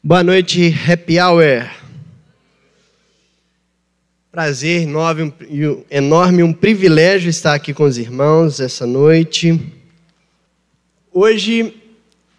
[0.00, 1.68] Boa noite, Happy Hour.
[4.30, 5.34] Prazer enorme,
[5.90, 9.60] enorme, um privilégio estar aqui com os irmãos essa noite.
[11.12, 11.74] Hoje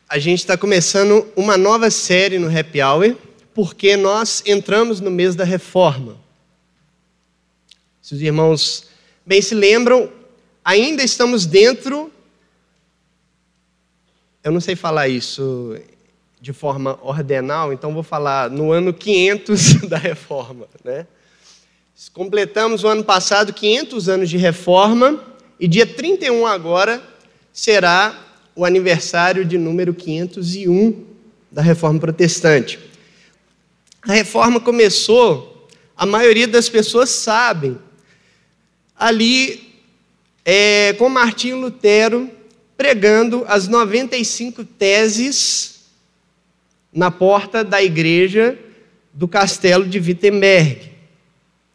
[0.08, 3.17] a gente está começando uma nova série no Happy Hour,
[3.53, 6.15] porque nós entramos no mês da reforma.
[8.01, 8.87] Se os irmãos
[9.26, 10.10] bem se lembram,
[10.63, 12.10] ainda estamos dentro.
[14.41, 15.78] Eu não sei falar isso
[16.41, 20.68] de forma ordenal, então vou falar no ano 500 da reforma.
[20.84, 21.05] Né?
[22.14, 25.22] Completamos o ano passado 500 anos de reforma
[25.59, 27.02] e dia 31 agora
[27.52, 28.17] será
[28.55, 31.05] o aniversário de número 501
[31.52, 32.80] da reforma protestante.
[34.02, 37.78] A reforma começou, a maioria das pessoas sabem,
[38.98, 39.73] ali
[40.45, 42.30] é, com Martinho Lutero
[42.78, 45.79] pregando as 95 teses
[46.94, 48.58] na porta da igreja
[49.14, 50.92] do castelo de Wittenberg.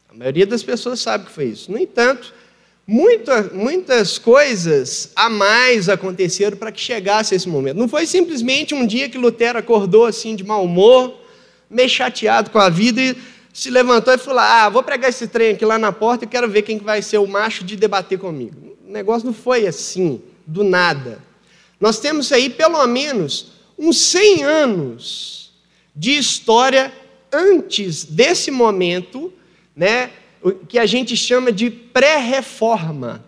[0.09, 1.71] A maioria das pessoas sabe que foi isso.
[1.71, 2.33] No entanto,
[2.87, 7.77] muita, muitas coisas a mais aconteceram para que chegasse esse momento.
[7.77, 11.21] Não foi simplesmente um dia que Lutero acordou assim de mau humor,
[11.69, 13.17] meio chateado com a vida e
[13.53, 16.49] se levantou e falou: Ah, vou pregar esse trem aqui lá na porta e quero
[16.49, 18.77] ver quem vai ser o macho de debater comigo.
[18.87, 21.19] O negócio não foi assim, do nada.
[21.81, 25.53] Nós temos aí pelo menos uns 100 anos
[25.95, 26.93] de história
[27.33, 29.33] antes desse momento,
[29.75, 30.11] né,
[30.69, 33.25] que a gente chama de pré-reforma.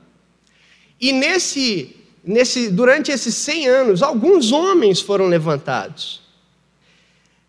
[1.00, 6.22] E nesse, nesse, durante esses 100 anos, alguns homens foram levantados.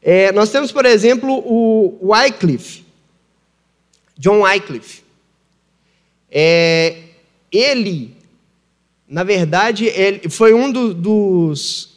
[0.01, 2.85] É, nós temos, por exemplo, o Wycliffe,
[4.17, 5.03] John Wycliffe.
[6.29, 7.03] É,
[7.51, 8.15] ele,
[9.07, 11.96] na verdade, ele foi um do, dos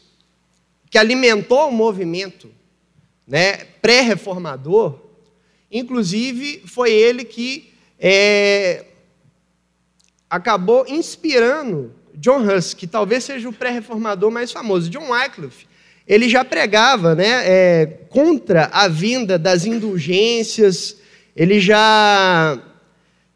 [0.90, 2.50] que alimentou o movimento
[3.26, 4.98] né, pré-reformador,
[5.70, 8.84] inclusive foi ele que é,
[10.28, 14.90] acabou inspirando John Huss, que talvez seja o pré-reformador mais famoso.
[14.90, 15.68] John Wycliffe,
[16.08, 20.96] ele já pregava né, é, contra a vinda das indulgências,
[21.36, 22.60] ele já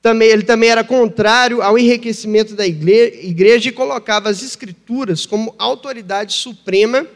[0.03, 6.33] também, ele também era contrário ao enriquecimento da igreja e colocava as escrituras como autoridade
[6.33, 7.07] suprema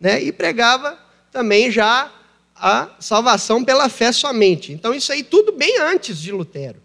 [0.00, 0.98] né, e pregava
[1.30, 2.12] também já
[2.54, 4.72] a salvação pela fé somente.
[4.72, 6.80] Então, isso aí tudo bem antes de Lutero.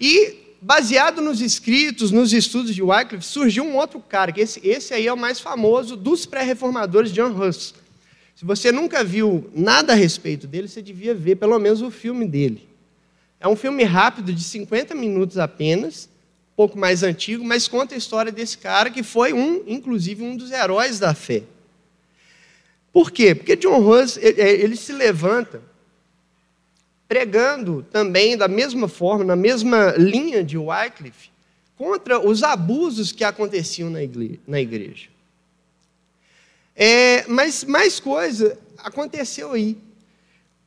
[0.00, 4.94] E, baseado nos escritos, nos estudos de Wycliffe, surgiu um outro cara, que esse, esse
[4.94, 7.74] aí é o mais famoso dos pré-reformadores, John Huss.
[8.34, 12.26] Se você nunca viu nada a respeito dele, você devia ver pelo menos o filme
[12.26, 12.68] dele.
[13.40, 16.08] É um filme rápido, de 50 minutos apenas,
[16.52, 20.36] um pouco mais antigo, mas conta a história desse cara que foi um, inclusive, um
[20.36, 21.42] dos heróis da fé.
[22.98, 23.32] Por quê?
[23.32, 25.62] Porque John Ross ele, ele se levanta
[27.06, 31.30] pregando também da mesma forma, na mesma linha de Wycliffe,
[31.76, 34.40] contra os abusos que aconteciam na igreja.
[34.48, 35.06] Na igreja.
[36.74, 39.78] É, mas mais coisa aconteceu aí.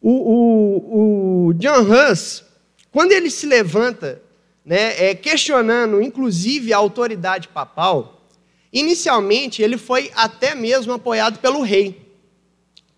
[0.01, 2.45] O, o, o John Huss,
[2.93, 4.21] quando ele se levanta,
[4.65, 8.25] né, é, questionando inclusive a autoridade papal,
[8.71, 12.09] inicialmente ele foi até mesmo apoiado pelo rei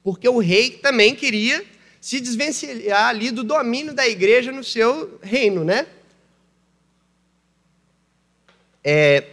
[0.03, 1.63] porque o rei também queria
[2.01, 5.87] se desvencilhar ali do domínio da igreja no seu reino, né?
[8.83, 9.23] É,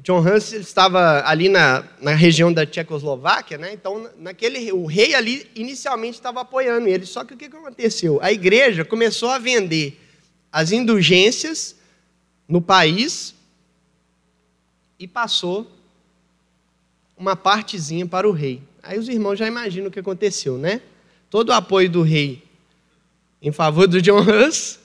[0.00, 3.72] John Hans estava ali na, na região da Tchecoslováquia, né?
[3.72, 7.06] Então, naquele, o rei ali inicialmente estava apoiando ele.
[7.06, 8.18] Só que o que aconteceu?
[8.22, 10.00] A igreja começou a vender
[10.50, 11.76] as indulgências
[12.48, 13.34] no país
[14.98, 15.70] e passou
[17.16, 18.62] uma partezinha para o rei.
[18.82, 20.80] Aí os irmãos já imaginam o que aconteceu, né?
[21.30, 22.42] Todo o apoio do rei
[23.40, 24.78] em favor do John Hus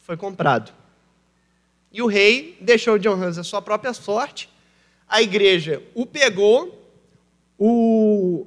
[0.00, 0.72] foi comprado.
[1.92, 4.48] E o rei deixou o John Hus a sua própria sorte.
[5.08, 6.92] A igreja o pegou,
[7.58, 8.46] o,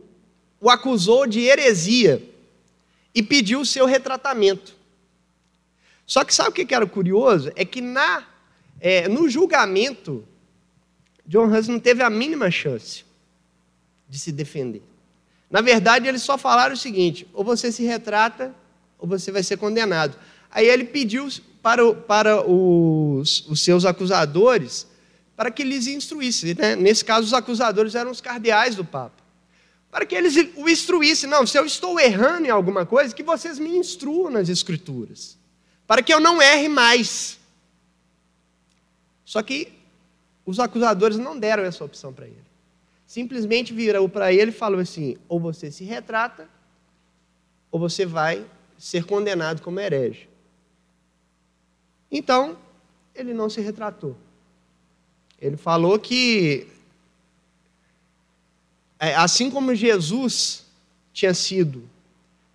[0.59, 2.21] o acusou de heresia
[3.13, 4.75] e pediu o seu retratamento.
[6.06, 7.51] Só que sabe o que era curioso?
[7.56, 8.25] É que na,
[8.79, 10.25] é, no julgamento,
[11.25, 13.06] John Hus não teve a mínima chance
[14.09, 14.83] de se defender.
[15.50, 18.54] Na verdade, eles só falaram o seguinte: ou você se retrata,
[18.98, 20.18] ou você vai ser condenado.
[20.50, 21.27] Aí ele pediu
[21.62, 24.88] para, para os, os seus acusadores
[25.38, 26.56] para que eles instruíssem.
[26.56, 26.75] Né?
[26.75, 29.24] Nesse caso, os acusadores eram os cardeais do Papa.
[29.92, 31.30] Para que eles o instruíssem.
[31.30, 35.38] Não, se eu estou errando em alguma coisa, que vocês me instruam nas Escrituras.
[35.86, 37.38] Para que eu não erre mais.
[39.24, 39.71] Só que
[40.44, 42.46] os acusadores não deram essa opção para ele.
[43.07, 46.48] Simplesmente virou para ele e falou assim: ou você se retrata,
[47.71, 48.45] ou você vai
[48.77, 50.30] ser condenado como herege.
[52.12, 52.57] Então,
[53.15, 54.15] ele não se retratou.
[55.39, 56.68] Ele falou que,
[59.00, 60.65] é, assim como Jesus
[61.13, 61.88] tinha sido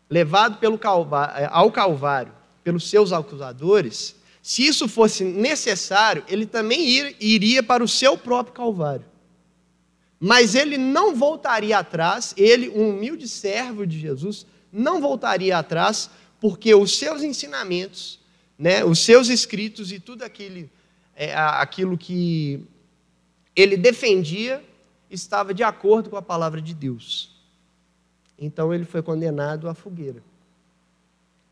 [0.09, 2.33] levado pelo Calvário, é, ao Calvário
[2.63, 9.12] pelos seus acusadores, se isso fosse necessário, ele também iria para o seu próprio Calvário.
[10.25, 16.09] Mas ele não voltaria atrás, ele, um humilde servo de Jesus, não voltaria atrás,
[16.41, 18.21] porque os seus ensinamentos,
[18.57, 20.71] né, os seus escritos e tudo aquilo,
[21.17, 22.65] é, aquilo que
[23.57, 24.63] ele defendia
[25.11, 27.35] estava de acordo com a palavra de Deus.
[28.39, 30.23] Então ele foi condenado à fogueira.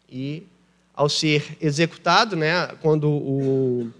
[0.08, 0.46] E
[0.94, 3.92] ao ser executado, né, quando o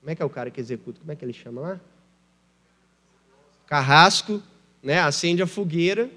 [0.00, 0.98] como é que é o cara que executa?
[0.98, 1.80] Como é que ele chama lá?
[3.66, 4.42] Carrasco,
[4.82, 6.10] né, acende a fogueira.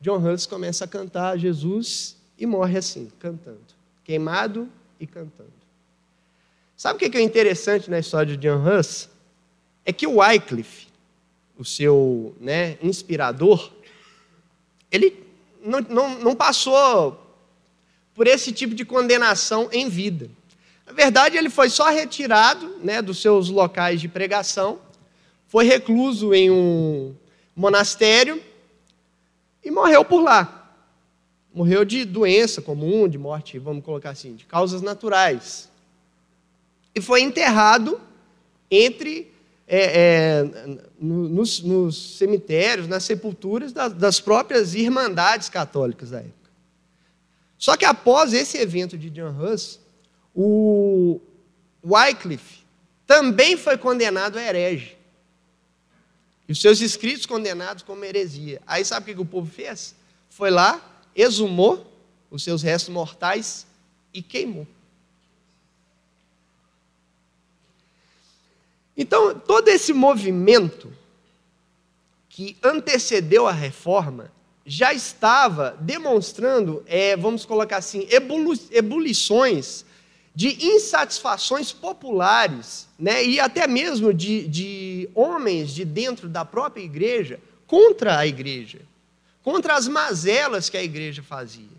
[0.00, 3.60] John Hus começa a cantar Jesus e morre assim, cantando,
[4.04, 4.68] queimado
[5.00, 5.52] e cantando.
[6.76, 9.08] Sabe o que é interessante na história de John Hus?
[9.84, 10.88] É que o Wycliffe,
[11.58, 13.72] o seu né, inspirador,
[14.90, 15.24] ele
[15.62, 17.22] não, não, não passou
[18.14, 20.30] por esse tipo de condenação em vida.
[20.86, 24.78] Na verdade, ele foi só retirado né, dos seus locais de pregação,
[25.46, 27.14] foi recluso em um
[27.54, 28.42] monastério
[29.64, 30.74] e morreu por lá.
[31.54, 35.70] Morreu de doença comum, de morte, vamos colocar assim, de causas naturais.
[36.94, 38.00] E foi enterrado
[38.70, 39.32] entre
[39.68, 46.50] é, é, nos, nos, cemitérios, nas sepulturas das, das próprias irmandades católicas da época.
[47.58, 49.80] Só que após esse evento de John Hus,
[50.34, 51.20] o
[51.84, 52.64] Wycliffe
[53.06, 54.95] também foi condenado a herege.
[56.48, 58.60] E os seus escritos condenados como heresia.
[58.66, 59.94] Aí sabe o que o povo fez?
[60.28, 61.90] Foi lá, exumou
[62.30, 63.66] os seus restos mortais
[64.12, 64.66] e queimou.
[68.96, 70.92] Então, todo esse movimento
[72.28, 74.30] que antecedeu a reforma
[74.64, 78.06] já estava demonstrando, é, vamos colocar assim,
[78.70, 79.85] ebulições
[80.36, 87.40] de insatisfações populares, né, e até mesmo de, de homens de dentro da própria igreja
[87.66, 88.80] contra a igreja,
[89.42, 91.74] contra as mazelas que a igreja fazia.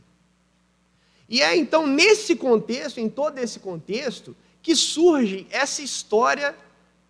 [1.29, 6.55] E é então nesse contexto, em todo esse contexto, que surge essa história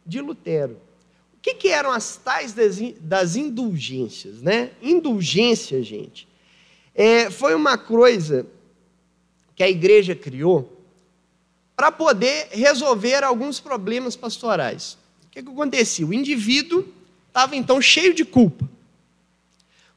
[0.06, 0.74] de Lutero.
[1.34, 4.42] O que, que eram as tais das, das indulgências?
[4.42, 4.72] Né?
[4.82, 6.28] Indulgência, gente,
[6.94, 8.46] é, foi uma coisa
[9.56, 10.77] que a igreja criou
[11.78, 14.98] para poder resolver alguns problemas pastorais.
[15.28, 16.08] O que, que acontecia?
[16.08, 16.84] O indivíduo
[17.28, 18.68] estava então cheio de culpa.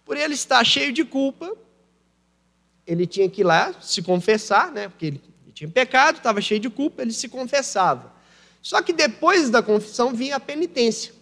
[0.04, 1.56] Por ele estar cheio de culpa,
[2.86, 4.88] ele tinha que ir lá se confessar, né?
[4.90, 5.22] porque ele
[5.54, 8.12] tinha pecado, estava cheio de culpa, ele se confessava.
[8.60, 11.14] Só que depois da confissão vinha a penitência.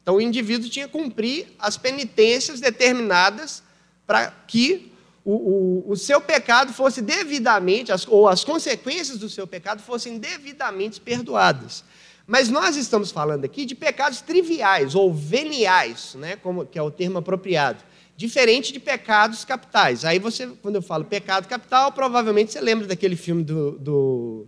[0.00, 3.62] Então o indivíduo tinha que cumprir as penitências determinadas
[4.06, 4.89] para que
[5.24, 10.18] o, o, o, seu pecado fosse devidamente, as, ou as consequências do seu pecado fossem
[10.18, 11.84] devidamente perdoadas.
[12.26, 16.90] Mas nós estamos falando aqui de pecados triviais ou veniais, né, como, que é o
[16.90, 17.82] termo apropriado,
[18.16, 20.04] diferente de pecados capitais.
[20.04, 24.46] Aí você, quando eu falo pecado capital, provavelmente você lembra daquele filme do, do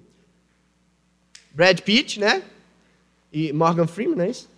[1.53, 2.43] Brad Pitt, né?
[3.33, 4.49] E Morgan Freeman, não é isso?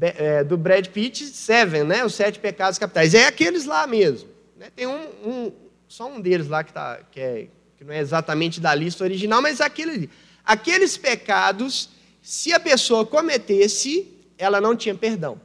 [0.00, 2.04] É, do Brad Pitt, Seven, né?
[2.04, 3.12] Os Sete Pecados Capitais.
[3.12, 4.31] É aqueles lá mesmo.
[4.62, 4.70] Né?
[4.76, 5.52] Tem um, um,
[5.88, 9.42] só um deles lá que, tá, que, é, que não é exatamente da lista original,
[9.42, 10.08] mas aquele,
[10.44, 11.88] aqueles pecados,
[12.22, 15.40] se a pessoa cometesse, ela não tinha perdão.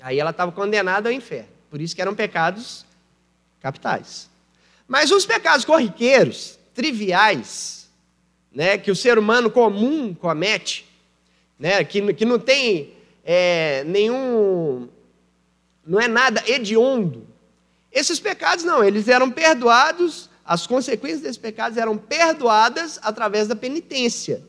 [0.00, 1.48] Aí ela estava condenada ao inferno.
[1.68, 2.86] Por isso que eram pecados
[3.60, 4.30] capitais.
[4.86, 7.90] Mas os pecados corriqueiros, triviais,
[8.52, 10.88] né, que o ser humano comum comete,
[11.58, 14.88] né, que, que não tem é, nenhum.
[15.84, 17.33] não é nada hediondo.
[17.94, 24.44] Esses pecados não, eles eram perdoados, as consequências desses pecados eram perdoadas através da penitência.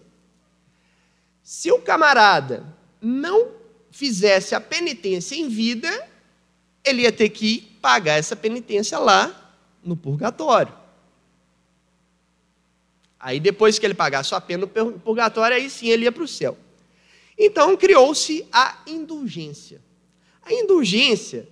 [1.44, 2.66] Se o camarada
[3.00, 3.52] não
[3.92, 6.10] fizesse a penitência em vida,
[6.84, 10.74] ele ia ter que pagar essa penitência lá no purgatório.
[13.20, 16.28] Aí depois que ele pagasse a pena no purgatório, aí sim ele ia para o
[16.28, 16.58] céu.
[17.38, 19.82] Então criou-se a indulgência.
[20.42, 21.48] A indulgência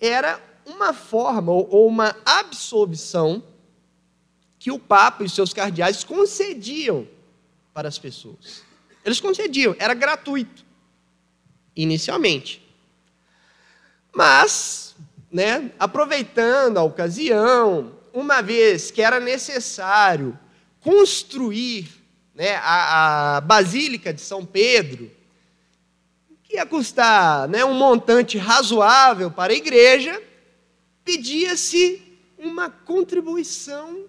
[0.00, 3.42] era uma forma ou uma absolvição
[4.58, 7.06] que o Papa e seus cardeais concediam
[7.72, 8.62] para as pessoas.
[9.04, 10.64] Eles concediam, era gratuito.
[11.76, 12.62] inicialmente.
[14.14, 14.94] Mas,
[15.30, 20.38] né, aproveitando a ocasião, uma vez que era necessário
[20.80, 21.88] construir
[22.34, 25.10] né, a, a Basílica de São Pedro,
[26.44, 30.22] que ia custar né, um montante razoável para a igreja,
[31.04, 32.02] pedia-se
[32.38, 34.06] uma contribuição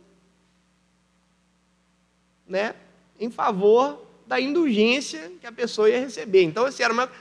[2.47, 2.75] né,
[3.19, 6.43] em favor da indulgência que a pessoa ia receber.
[6.43, 7.11] Então, assim, era uma,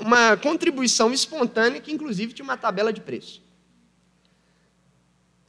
[0.00, 3.42] uma contribuição espontânea que, inclusive, tinha uma tabela de preço.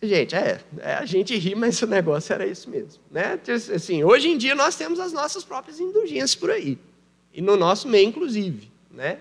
[0.02, 3.02] Gente, é, é, a gente ri, mas o negócio era isso mesmo.
[3.10, 3.40] Né?
[3.74, 6.78] Assim, hoje em dia nós temos as nossas próprias indulgências por aí.
[7.34, 8.70] E no nosso meio, inclusive.
[8.92, 9.20] Né?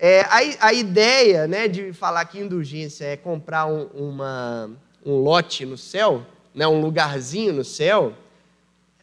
[0.00, 4.70] É, a, a, ideia né, de falar que indulgência é comprar um, uma,
[5.04, 6.24] um lote no céu,
[6.54, 8.16] né, um lugarzinho no céu,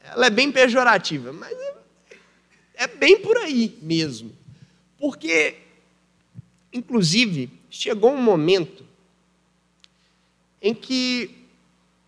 [0.06, 1.76] ela é bem pejorativa, mas é,
[2.76, 4.32] é bem por aí mesmo.
[4.98, 5.58] Porque,
[6.72, 8.86] inclusive, chegou um momento
[10.62, 11.46] em que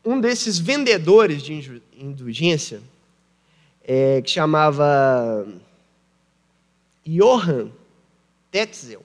[0.06, 2.82] um desses vendedores de indulgência,
[3.84, 5.46] é, que chamava
[7.06, 7.70] Johann
[8.58, 9.04] Tetzel,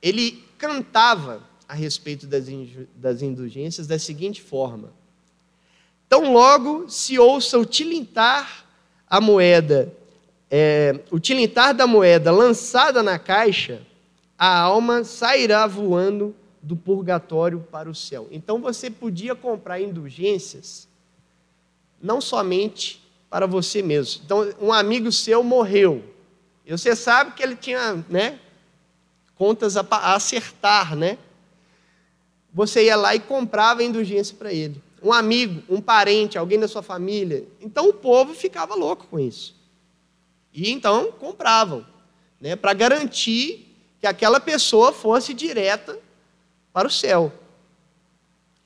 [0.00, 4.90] ele cantava a respeito das indulgências da seguinte forma:
[6.08, 8.64] Tão logo se ouça o tilintar
[9.06, 9.92] a moeda,
[10.50, 13.82] é, o tilintar da moeda lançada na caixa,
[14.38, 18.28] a alma sairá voando do purgatório para o céu.
[18.30, 20.88] Então você podia comprar indulgências
[22.00, 24.22] não somente para você mesmo.
[24.24, 26.16] Então um amigo seu morreu.
[26.68, 28.38] E você sabe que ele tinha, né,
[29.34, 31.16] contas a, acertar, né?
[32.52, 34.82] Você ia lá e comprava indulgência para ele.
[35.02, 37.46] Um amigo, um parente, alguém da sua família.
[37.58, 39.56] Então o povo ficava louco com isso.
[40.52, 41.86] E então compravam,
[42.38, 45.98] né, para garantir que aquela pessoa fosse direta
[46.70, 47.32] para o céu,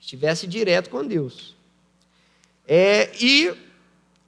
[0.00, 1.54] estivesse direto com Deus.
[2.66, 3.56] É, e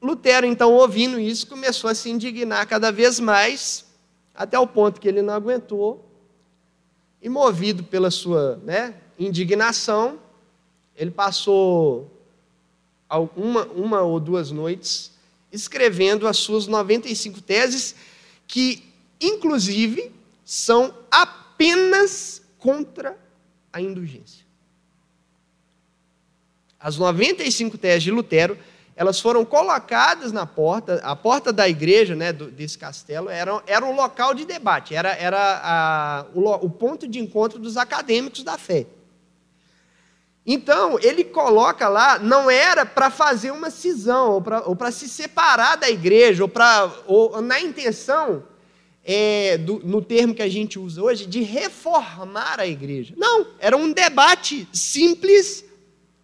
[0.05, 3.87] Lutero, então, ouvindo isso, começou a se indignar cada vez mais,
[4.35, 6.05] até o ponto que ele não aguentou,
[7.23, 10.19] e movido pela sua né, indignação,
[10.95, 12.11] ele passou
[13.35, 15.11] uma, uma ou duas noites
[15.51, 17.95] escrevendo as suas 95 teses,
[18.47, 18.83] que,
[19.19, 20.13] inclusive,
[20.45, 23.17] são apenas contra
[23.73, 24.45] a indulgência.
[26.79, 28.59] As 95 teses de Lutero,
[28.97, 33.95] elas foram colocadas na porta, a porta da igreja, né, desse castelo, era, era um
[33.95, 38.87] local de debate, era, era a, o, o ponto de encontro dos acadêmicos da fé.
[40.47, 45.89] Então, ele coloca lá, não era para fazer uma cisão, ou para se separar da
[45.89, 48.45] igreja, ou, pra, ou na intenção
[49.03, 53.15] é, do, no termo que a gente usa hoje, de reformar a igreja.
[53.17, 55.65] Não, era um debate simples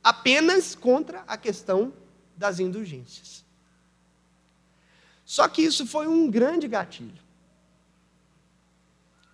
[0.04, 1.92] apenas contra a questão
[2.40, 3.44] das indulgências.
[5.26, 7.20] Só que isso foi um grande gatilho.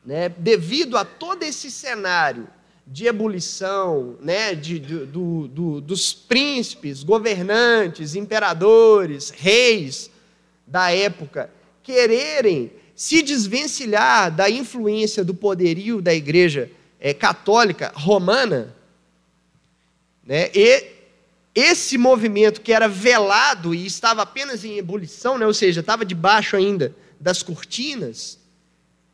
[0.04, 0.28] Né?
[0.28, 2.48] Devido a todo esse cenário
[2.84, 4.56] de ebulição, né?
[4.56, 10.10] de, do, do, dos príncipes, governantes, imperadores, reis
[10.66, 11.48] da época,
[11.84, 18.74] quererem se desvencilhar da influência do poderio da igreja é, católica romana,
[20.24, 20.95] né, e
[21.56, 26.54] esse movimento que era velado e estava apenas em ebulição, né, ou seja, estava debaixo
[26.54, 28.38] ainda das cortinas,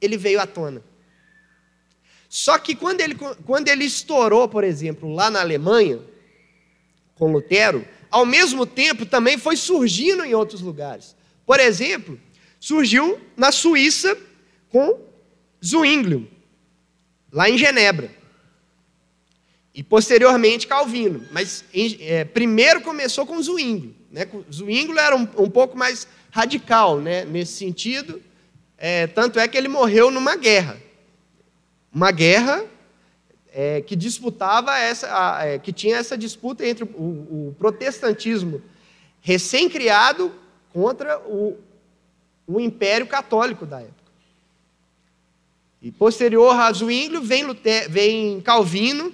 [0.00, 0.82] ele veio à tona.
[2.28, 3.14] Só que quando ele,
[3.46, 6.00] quando ele estourou, por exemplo, lá na Alemanha,
[7.14, 11.14] com Lutero, ao mesmo tempo também foi surgindo em outros lugares.
[11.46, 12.18] Por exemplo,
[12.58, 14.18] surgiu na Suíça
[14.68, 14.98] com
[15.64, 16.28] Zwinglio,
[17.30, 18.10] lá em Genebra.
[19.74, 21.26] E posteriormente Calvino.
[21.30, 21.64] Mas
[22.00, 23.94] é, primeiro começou com Zwinglio.
[24.10, 24.28] Né?
[24.52, 27.24] Zwinglio era um, um pouco mais radical né?
[27.24, 28.20] nesse sentido.
[28.76, 30.76] É, tanto é que ele morreu numa guerra.
[31.92, 32.64] Uma guerra
[33.52, 38.62] é, que disputava essa, a, é, que tinha essa disputa entre o, o protestantismo
[39.20, 40.32] recém-criado
[40.72, 41.58] contra o,
[42.46, 44.02] o Império Católico da época.
[45.80, 47.44] E posterior a Zwinglio vem,
[47.88, 49.12] vem Calvino,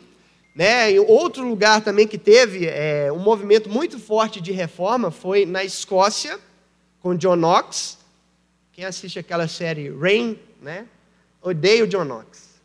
[0.58, 0.90] né?
[0.90, 5.62] E outro lugar também que teve é, um movimento muito forte de reforma foi na
[5.62, 6.36] Escócia,
[6.98, 7.96] com John Knox.
[8.72, 10.88] Quem assiste aquela série Rain, né?
[11.40, 12.58] Odeio John Knox.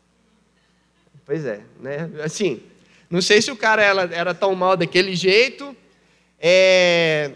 [1.24, 2.10] Pois é, né?
[2.24, 2.64] Assim,
[3.12, 5.78] não sei se o cara era, era tão mal daquele jeito.
[6.40, 7.30] É,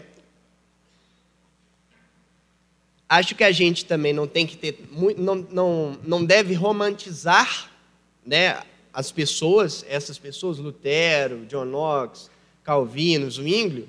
[3.08, 4.76] acho que a gente também não tem que ter,
[5.16, 7.70] não, não, não deve romantizar
[8.26, 8.60] né,
[8.98, 12.28] as pessoas, essas pessoas, Lutero, John Knox,
[12.64, 13.88] Calvino, Zwinglio,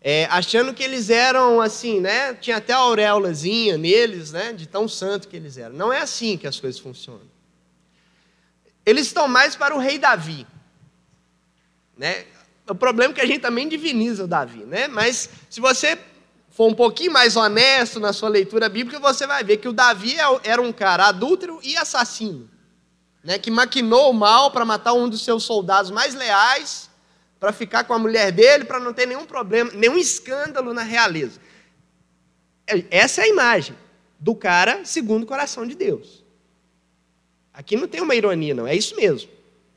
[0.00, 2.34] é, achando que eles eram assim, né?
[2.34, 4.52] Tinha até a auréolazinha neles, né?
[4.52, 5.76] De tão santo que eles eram.
[5.76, 7.22] Não é assim que as coisas funcionam.
[8.84, 10.44] Eles estão mais para o rei Davi,
[11.96, 12.24] né?
[12.68, 14.88] O problema é que a gente também diviniza o Davi, né?
[14.88, 15.96] Mas se você
[16.50, 20.16] for um pouquinho mais honesto na sua leitura bíblica, você vai ver que o Davi
[20.16, 22.50] é era um cara adúltero e assassino,
[23.24, 23.38] né?
[23.38, 26.90] Que maquinou o mal para matar um dos seus soldados mais leais
[27.40, 31.40] para ficar com a mulher dele, para não ter nenhum problema, nenhum escândalo na realeza.
[32.66, 33.76] É, essa é a imagem
[34.18, 36.22] do cara segundo o coração de Deus.
[37.52, 39.30] Aqui não tem uma ironia, não, é isso mesmo.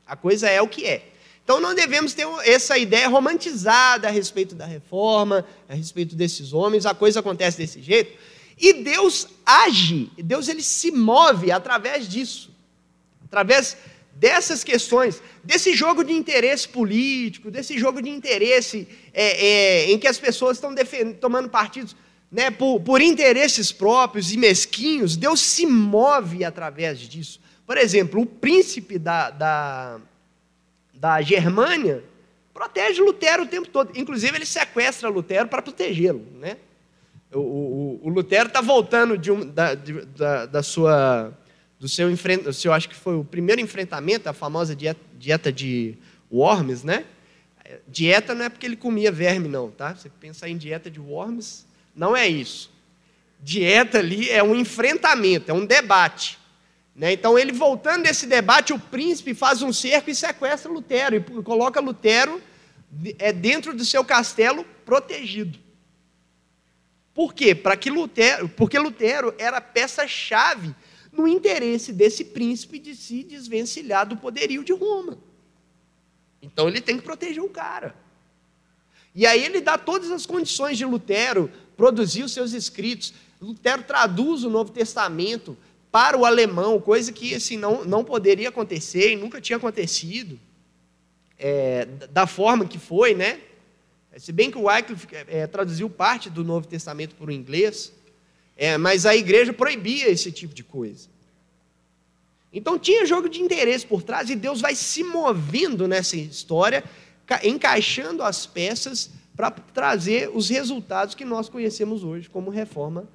[0.06, 1.10] A coisa é o que é.
[1.44, 6.86] Então não devemos ter essa ideia romantizada a respeito da reforma, a respeito desses homens,
[6.86, 8.18] a coisa acontece desse jeito.
[8.58, 12.50] E Deus age, Deus ele se move através disso.
[13.28, 13.76] Através
[14.18, 20.08] dessas questões, desse jogo de interesse político, desse jogo de interesse é, é, em que
[20.08, 20.74] as pessoas estão
[21.20, 21.94] tomando partidos
[22.30, 27.40] né, por, por interesses próprios e mesquinhos, Deus se move através disso.
[27.64, 30.00] Por exemplo, o príncipe da, da,
[30.92, 32.02] da Germânia
[32.52, 33.92] protege Lutero o tempo todo.
[33.94, 36.26] Inclusive, ele sequestra Lutero para protegê-lo.
[36.40, 36.56] Né?
[37.32, 41.32] O, o, o Lutero está voltando de um, da, de, da, da sua
[41.78, 45.96] do seu enfrentamento, eu acho que foi o primeiro enfrentamento, a famosa dieta, dieta de
[46.30, 47.04] Worms, né?
[47.86, 49.94] Dieta não é porque ele comia verme, não, tá?
[49.94, 52.70] Você pensar em dieta de Worms, não é isso.
[53.40, 56.38] Dieta ali é um enfrentamento, é um debate.
[56.96, 57.12] Né?
[57.12, 61.80] Então, ele voltando desse debate, o príncipe faz um cerco e sequestra Lutero, e coloca
[61.80, 62.42] Lutero
[63.18, 65.58] é, dentro do seu castelo protegido.
[67.14, 67.54] Por quê?
[67.54, 70.74] Para que Lutero, porque Lutero era peça-chave
[71.18, 75.18] no interesse desse príncipe de se desvencilhar do poderio de Roma.
[76.40, 77.94] Então ele tem que proteger o cara.
[79.14, 83.12] E aí ele dá todas as condições de Lutero produzir os seus escritos.
[83.40, 85.58] Lutero traduz o Novo Testamento
[85.90, 90.38] para o alemão, coisa que assim, não, não poderia acontecer e nunca tinha acontecido,
[91.36, 93.40] é, da forma que foi, né?
[94.16, 97.92] Se bem que o Wycliffe é, traduziu parte do Novo Testamento para o inglês,
[98.58, 101.08] é, mas a igreja proibia esse tipo de coisa.
[102.52, 106.82] Então tinha jogo de interesse por trás e Deus vai se movendo nessa história,
[107.44, 113.08] encaixando as peças para trazer os resultados que nós conhecemos hoje como reforma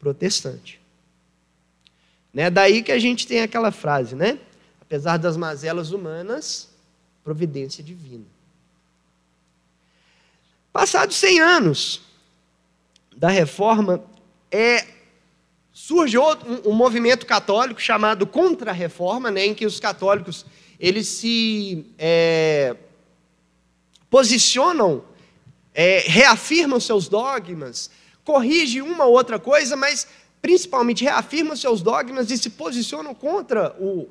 [0.00, 0.80] protestante.
[2.34, 2.50] Né?
[2.50, 4.40] Daí que a gente tem aquela frase, né?
[4.80, 6.70] Apesar das mazelas humanas,
[7.22, 8.24] providência divina.
[10.72, 12.00] Passados 100 anos
[13.16, 14.02] da reforma,
[14.50, 14.86] é,
[15.72, 20.44] surge outro, um, um, movimento católico chamado Contra-Reforma, né, em que os católicos
[20.78, 22.76] eles se é,
[24.10, 25.04] posicionam,
[25.74, 27.90] é, reafirmam seus dogmas,
[28.24, 30.06] corrigem uma ou outra coisa, mas
[30.40, 34.08] principalmente reafirmam seus dogmas e se posicionam contra o,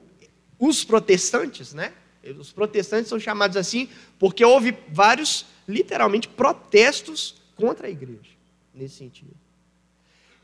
[0.59, 1.93] os protestantes, né?
[2.37, 3.87] Os protestantes são chamados assim
[4.19, 8.31] porque houve vários, literalmente, protestos contra a igreja,
[8.73, 9.46] nesse sentido.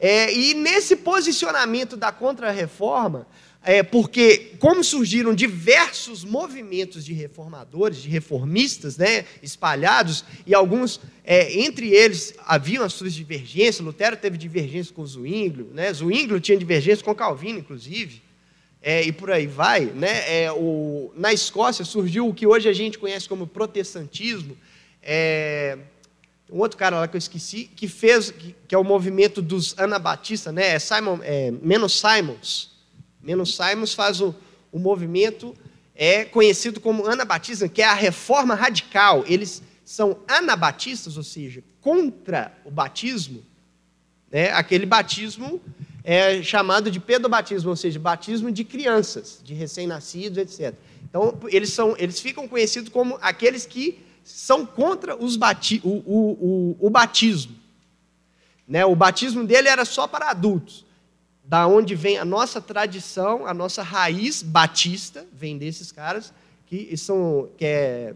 [0.05, 3.25] É, e nesse posicionamento da contra-reforma,
[3.63, 11.57] é, porque como surgiram diversos movimentos de reformadores, de reformistas, né, espalhados, e alguns, é,
[11.57, 17.01] entre eles, haviam as suas divergências, Lutero teve divergência com Zwinglio, né, Zwinglio tinha divergência
[17.01, 18.21] com Calvino, inclusive,
[18.81, 19.85] é, e por aí vai.
[19.85, 24.57] Né, é, o, na Escócia surgiu o que hoje a gente conhece como protestantismo,
[25.01, 25.77] é,
[26.53, 29.73] um outro cara lá que eu esqueci, que fez, que, que é o movimento dos
[29.79, 30.75] anabatistas, né?
[30.75, 32.71] É Simon, é, Menos Simons.
[33.19, 34.35] Menos Simons faz o,
[34.71, 35.55] o movimento
[35.95, 39.23] é conhecido como anabatismo, que é a reforma radical.
[39.27, 43.43] Eles são anabatistas, ou seja, contra o batismo,
[44.31, 44.51] né?
[44.51, 45.59] aquele batismo
[46.03, 50.75] é chamado de pedobatismo, ou seja, batismo de crianças, de recém-nascidos, etc.
[51.03, 56.87] Então, eles, são, eles ficam conhecidos como aqueles que são contra bati o, o, o,
[56.87, 57.55] o batismo.
[58.67, 58.85] Né?
[58.85, 60.85] O batismo dele era só para adultos.
[61.43, 66.33] Da onde vem a nossa tradição, a nossa raiz batista, vem desses caras
[66.65, 68.15] que são, que é,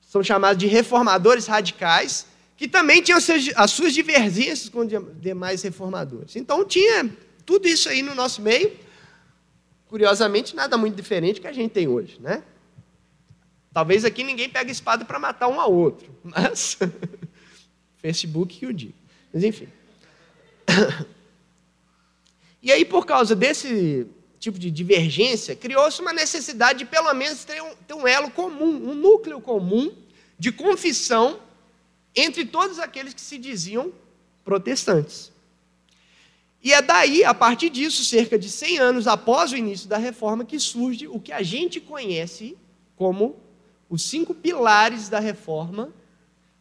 [0.00, 3.18] são chamados de reformadores radicais, que também tinham
[3.56, 6.34] as suas divergências com demais reformadores.
[6.34, 7.08] Então tinha
[7.46, 8.72] tudo isso aí no nosso meio,
[9.86, 12.42] curiosamente, nada muito diferente que a gente tem hoje, né?
[13.72, 16.78] Talvez aqui ninguém pegue espada para matar um ao outro, mas
[18.00, 18.94] Facebook que o diga.
[19.32, 19.68] Mas enfim.
[22.60, 24.04] E aí, por causa desse
[24.40, 28.90] tipo de divergência, criou-se uma necessidade de, pelo menos, ter um, ter um elo comum,
[28.90, 29.94] um núcleo comum
[30.36, 31.38] de confissão
[32.14, 33.92] entre todos aqueles que se diziam
[34.44, 35.30] protestantes.
[36.62, 40.44] E é daí, a partir disso, cerca de 100 anos após o início da reforma,
[40.44, 42.56] que surge o que a gente conhece
[42.96, 43.36] como
[43.88, 45.92] os cinco pilares da reforma,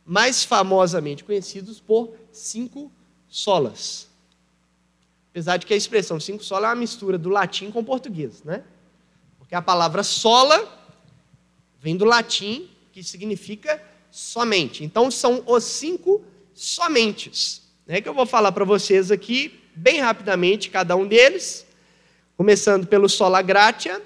[0.06, 2.92] mais famosamente conhecidos por cinco
[3.28, 4.08] solas.
[5.32, 8.44] Apesar de que a expressão cinco sola é uma mistura do latim com o português,
[8.44, 8.64] né?
[9.38, 10.68] Porque a palavra sola
[11.80, 14.84] vem do latim, que significa somente.
[14.84, 18.02] Então são os cinco somentes, né?
[18.02, 21.68] Que eu vou falar para vocês aqui bem rapidamente cada um deles,
[22.36, 24.02] começando pelo sola gratia,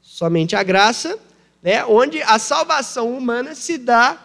[0.00, 1.18] somente a graça,
[1.62, 1.84] né?
[1.84, 4.18] Onde a salvação humana se dá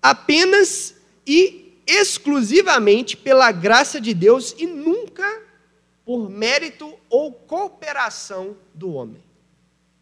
[0.00, 0.94] apenas
[1.26, 5.42] e exclusivamente pela graça de Deus e nunca
[6.04, 9.22] por mérito ou cooperação do homem.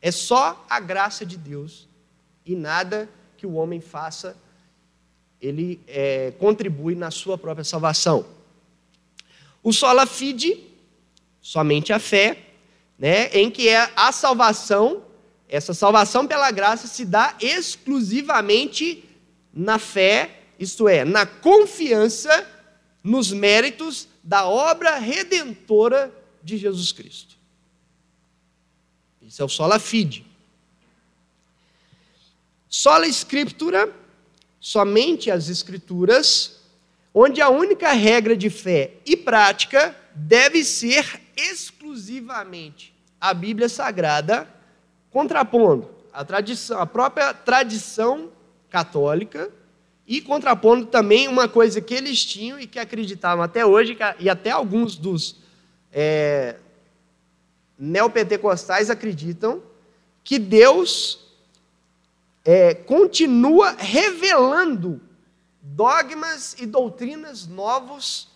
[0.00, 1.88] É só a graça de Deus
[2.44, 4.36] e nada que o homem faça,
[5.40, 8.26] ele é, contribui na sua própria salvação.
[9.62, 10.62] O sola fide,
[11.40, 12.38] somente a fé,
[12.98, 15.02] né, em que é a salvação,
[15.50, 19.04] essa salvação pela graça se dá exclusivamente
[19.52, 22.48] na fé, isto é, na confiança
[23.02, 27.34] nos méritos da obra redentora de Jesus Cristo.
[29.20, 30.24] Isso é o sola fide.
[32.68, 33.92] Sola Escritura,
[34.60, 36.60] somente as Escrituras,
[37.12, 44.59] onde a única regra de fé e prática deve ser exclusivamente a Bíblia Sagrada,
[45.10, 48.30] contrapondo a tradição, a própria tradição
[48.68, 49.50] católica
[50.06, 54.50] e contrapondo também uma coisa que eles tinham e que acreditavam até hoje, e até
[54.50, 55.36] alguns dos
[55.92, 56.56] é,
[57.78, 59.62] neopentecostais acreditam,
[60.24, 61.30] que Deus
[62.44, 65.00] é, continua revelando
[65.62, 68.28] dogmas e doutrinas novos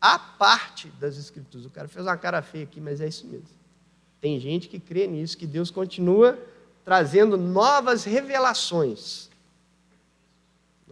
[0.00, 1.66] à parte das Escrituras.
[1.66, 3.63] O cara fez uma cara feia aqui, mas é isso mesmo.
[4.24, 6.38] Tem gente que crê nisso, que Deus continua
[6.82, 9.28] trazendo novas revelações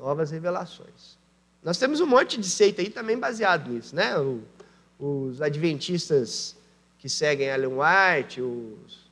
[0.03, 1.17] novas revelações.
[1.63, 4.19] Nós temos um monte de seita aí também baseado nisso, né?
[4.19, 4.43] O,
[4.99, 6.57] os adventistas
[6.99, 9.03] que seguem Ellen White, os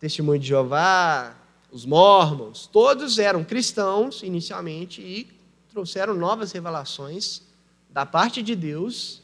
[0.00, 1.36] Testemunho de Jeová,
[1.70, 5.28] os Mormons, todos eram cristãos inicialmente e
[5.70, 7.42] trouxeram novas revelações
[7.88, 9.22] da parte de Deus,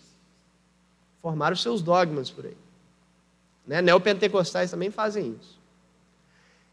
[1.21, 2.66] formaram seus dogmas por aí.
[3.67, 3.83] Né?
[3.83, 5.57] Neopentecostais também fazem isso.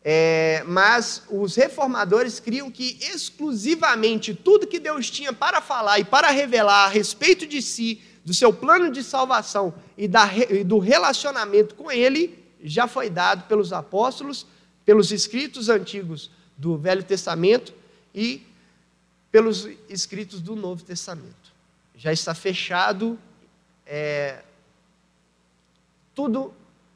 [0.05, 6.29] É, mas os reformadores criam que exclusivamente tudo que Deus tinha para falar e para
[6.29, 11.73] revelar a respeito de si, do seu plano de salvação e, da, e do relacionamento
[11.75, 14.45] com Ele, já foi dado pelos apóstolos,
[14.85, 17.73] pelos escritos antigos do Velho Testamento
[18.13, 18.45] e
[19.31, 21.53] pelos escritos do Novo Testamento.
[21.95, 23.17] Já está fechado
[23.85, 24.43] é,
[26.13, 26.53] tudo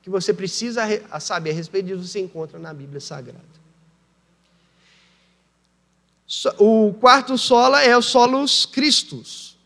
[0.07, 0.83] que você precisa
[1.19, 3.43] saber a respeito disso, você encontra na Bíblia Sagrada.
[6.57, 9.57] O quarto sola é o solos Christus,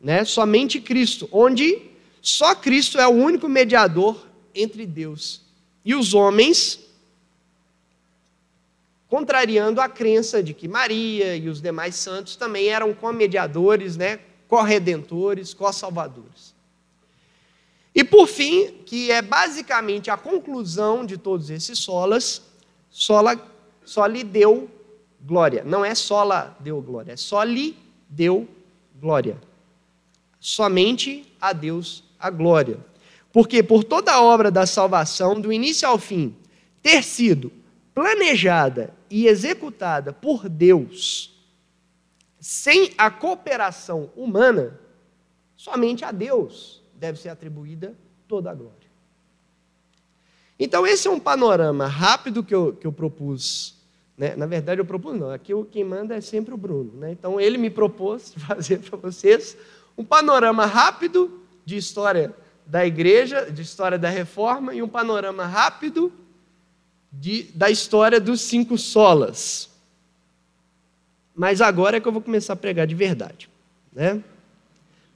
[0.00, 0.24] né?
[0.24, 1.82] somente Cristo, onde
[2.22, 5.40] só Cristo é o único mediador entre Deus
[5.84, 6.78] e os homens,
[9.08, 14.20] contrariando a crença de que Maria e os demais santos também eram comediadores, né?
[14.46, 16.54] corredentores, co-salvadores.
[17.98, 22.40] E por fim, que é basicamente a conclusão de todos esses solas,
[22.88, 23.36] sola,
[23.84, 24.70] só lhe deu
[25.20, 25.64] glória.
[25.64, 27.76] Não é sola deu glória, é só lhe
[28.08, 28.46] deu
[29.00, 29.36] glória.
[30.38, 32.78] Somente a Deus a glória.
[33.32, 36.36] Porque por toda a obra da salvação, do início ao fim,
[36.80, 37.50] ter sido
[37.92, 41.36] planejada e executada por Deus,
[42.38, 44.78] sem a cooperação humana,
[45.56, 47.94] somente a Deus deve ser atribuída
[48.26, 48.88] toda a glória.
[50.58, 53.76] Então, esse é um panorama rápido que eu, que eu propus.
[54.16, 54.34] Né?
[54.34, 56.92] Na verdade, eu propus não, aqui quem manda é sempre o Bruno.
[56.94, 57.12] Né?
[57.12, 59.56] Então, ele me propôs fazer para vocês
[59.96, 62.34] um panorama rápido de história
[62.66, 66.12] da igreja, de história da reforma, e um panorama rápido
[67.12, 69.70] de, da história dos cinco solas.
[71.34, 73.48] Mas agora é que eu vou começar a pregar de verdade.
[73.92, 74.22] Né?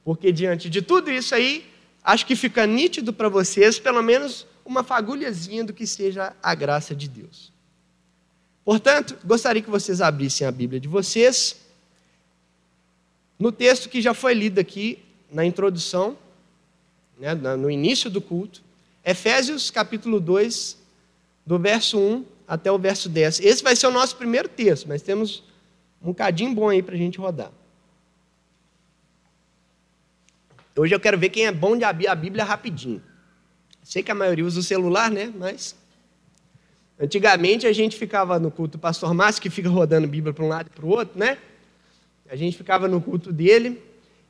[0.03, 1.65] Porque diante de tudo isso aí,
[2.03, 6.95] acho que fica nítido para vocês, pelo menos, uma fagulhazinha do que seja a graça
[6.95, 7.51] de Deus.
[8.65, 11.61] Portanto, gostaria que vocês abrissem a Bíblia de vocês
[13.37, 14.99] no texto que já foi lido aqui
[15.31, 16.17] na introdução,
[17.19, 18.61] né, no início do culto.
[19.03, 20.77] Efésios capítulo 2,
[21.45, 23.41] do verso 1 até o verso 10.
[23.41, 25.43] Esse vai ser o nosso primeiro texto, mas temos
[26.01, 27.51] um cadinho bom aí para a gente rodar.
[30.75, 33.01] Hoje eu quero ver quem é bom de abrir a Bíblia rapidinho.
[33.83, 35.31] Sei que a maioria usa o celular, né?
[35.37, 35.75] Mas
[36.99, 40.47] antigamente a gente ficava no culto do pastor Márcio, que fica rodando Bíblia para um
[40.47, 41.37] lado e para o outro, né?
[42.29, 43.79] A gente ficava no culto dele,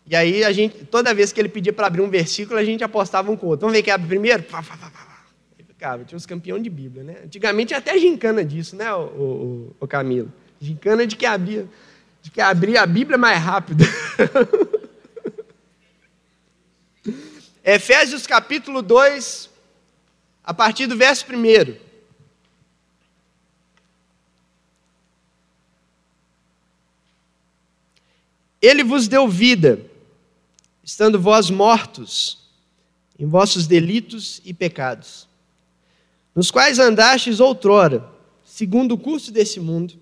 [0.06, 2.84] e aí a gente, toda vez que ele pedia para abrir um versículo, a gente
[2.84, 3.62] apostava um com o outro.
[3.62, 4.44] Vamos ver quem abre primeiro?
[4.44, 7.18] Pá, ficava, tinha os campeões de Bíblia, né?
[7.24, 10.32] Antigamente até gincana disso, né, o, o, o Camilo?
[10.60, 11.68] Gincana de que abria,
[12.22, 13.86] de que abria a Bíblia mais rápido.
[17.66, 19.50] Efésios capítulo 2,
[20.44, 21.78] a partir do verso 1.
[28.62, 29.80] Ele vos deu vida,
[30.84, 32.50] estando vós mortos
[33.18, 35.26] em vossos delitos e pecados,
[36.36, 38.06] nos quais andastes outrora,
[38.44, 39.94] segundo o curso desse mundo,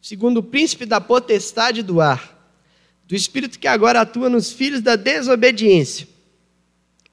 [0.00, 2.34] segundo o príncipe da potestade do ar,
[3.06, 6.15] do espírito que agora atua nos filhos da desobediência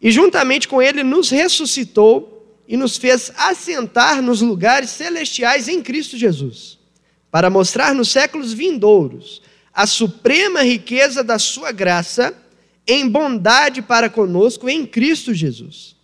[0.00, 6.16] e juntamente com ele nos ressuscitou e nos fez assentar nos lugares celestiais em Cristo
[6.16, 6.78] Jesus,
[7.30, 12.36] para mostrar nos séculos vindouros a suprema riqueza da sua graça
[12.86, 15.96] em bondade para conosco em Cristo Jesus.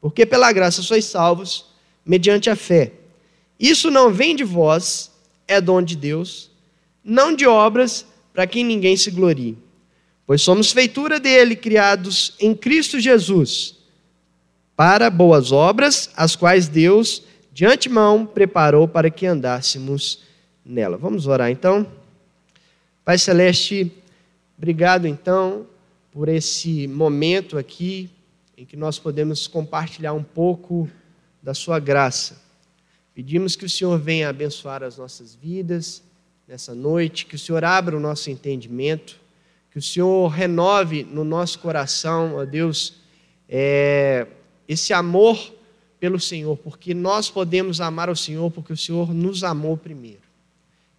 [0.00, 1.66] Porque pela graça sois salvos
[2.04, 2.92] mediante a fé.
[3.58, 5.10] Isso não vem de vós,
[5.48, 6.50] é dom de Deus,
[7.02, 9.56] não de obras, para que ninguém se glorie.
[10.26, 13.76] Pois somos feitura dele, criados em Cristo Jesus,
[14.74, 20.22] para boas obras, as quais Deus de antemão preparou para que andássemos
[20.64, 20.96] nela.
[20.96, 21.86] Vamos orar então.
[23.04, 23.92] Pai Celeste,
[24.56, 25.66] obrigado então
[26.10, 28.10] por esse momento aqui
[28.56, 30.88] em que nós podemos compartilhar um pouco
[31.42, 32.42] da Sua graça.
[33.14, 36.02] Pedimos que o Senhor venha abençoar as nossas vidas
[36.48, 39.22] nessa noite, que o Senhor abra o nosso entendimento
[39.74, 42.94] que o Senhor renove no nosso coração, ó Deus,
[43.48, 44.24] é,
[44.68, 45.52] esse amor
[45.98, 50.22] pelo Senhor, porque nós podemos amar o Senhor porque o Senhor nos amou primeiro.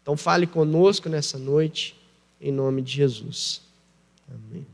[0.02, 1.96] Então fale conosco nessa noite,
[2.42, 3.62] em nome de Jesus.
[4.28, 4.68] Amém.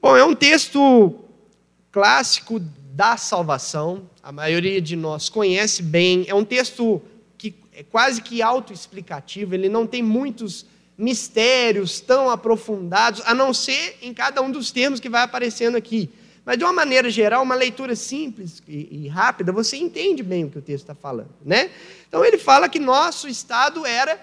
[0.00, 1.18] Bom, é um texto
[1.92, 2.58] clássico
[2.94, 7.02] da salvação, a maioria de nós conhece bem, é um texto
[7.36, 10.64] que é quase que autoexplicativo, ele não tem muitos
[10.96, 16.10] mistérios tão aprofundados, a não ser em cada um dos termos que vai aparecendo aqui.
[16.44, 20.58] Mas, de uma maneira geral, uma leitura simples e, rápida, você entende bem o que
[20.58, 21.34] o texto está falando.
[21.44, 21.70] Né?
[22.08, 24.18] Então, ele fala que nosso estado era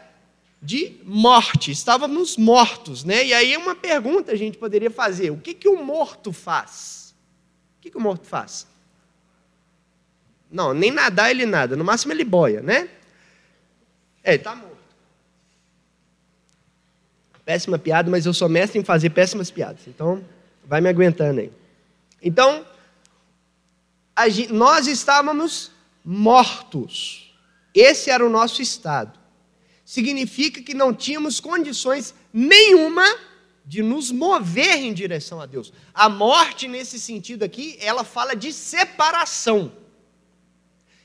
[0.62, 3.04] de morte, estávamos mortos.
[3.04, 3.26] Né?
[3.26, 7.14] E aí, uma pergunta a gente poderia fazer: o que, que o morto faz?
[7.78, 8.66] O que, que o morto faz?
[10.50, 12.88] Não, nem nadar ele nada, no máximo ele boia, né?
[14.24, 14.73] É, está morto.
[17.46, 19.82] Péssima piada, mas eu sou mestre em fazer péssimas piadas.
[19.88, 20.24] Então,
[20.66, 21.52] vai me aguentando aí.
[22.22, 22.66] Então,
[24.30, 25.72] gente, nós estávamos
[26.04, 27.36] mortos.
[27.74, 29.20] Esse era o nosso estado.
[29.84, 33.06] Significa que não tínhamos condições nenhuma
[33.66, 35.74] de nos mover em direção a Deus.
[35.94, 39.72] A morte, nesse sentido aqui, ela fala de separação.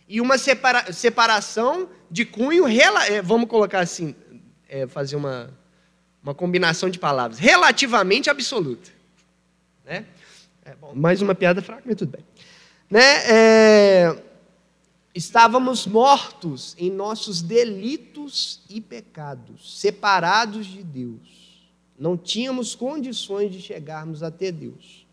[0.09, 4.15] E uma separa separação de cunho, é, vamos colocar assim,
[4.69, 5.51] é, fazer uma
[6.29, 8.91] uma combinação de palavras, relativamente absoluta.
[9.83, 10.05] Né?
[10.63, 12.25] É, bom, mais uma piada fraca, mas tudo bem.
[12.91, 13.01] Né?
[13.27, 14.23] É,
[15.15, 21.67] estávamos mortos em nossos delitos e pecados, separados de Deus.
[21.99, 25.07] Não tínhamos condições de chegarmos até Deus.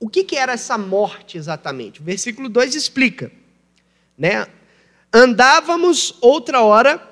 [0.00, 2.00] O que, que era essa morte exatamente?
[2.00, 3.30] O versículo 2 explica.
[4.16, 4.46] Né?
[5.12, 7.07] Andávamos outra hora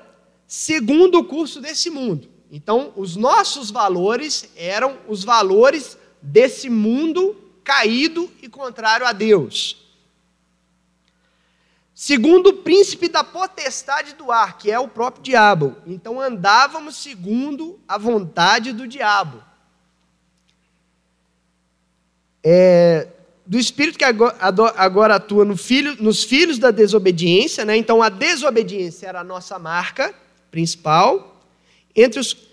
[0.47, 2.29] segundo o curso desse mundo.
[2.49, 9.85] Então, os nossos valores eram os valores desse mundo caído e contrário a Deus.
[11.93, 15.75] Segundo o príncipe da potestade do ar, que é o próprio diabo.
[15.85, 19.43] Então andávamos segundo a vontade do diabo.
[22.49, 23.07] é,
[23.45, 27.75] do Espírito que agora, atua no filho, nos filhos da desobediência, né?
[27.75, 30.15] então a desobediência era a nossa marca
[30.51, 31.41] principal,
[31.95, 32.47] entre os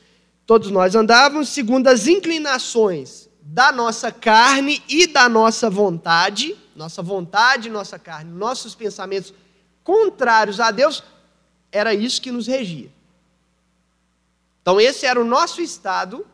[0.46, 7.70] todos nós andávamos segundo as inclinações da nossa carne e da nossa vontade, nossa vontade,
[7.70, 9.32] nossa carne, nossos pensamentos
[9.82, 11.02] contrários a Deus,
[11.70, 12.90] era isso que nos regia.
[14.62, 16.26] Então, esse era o nosso estado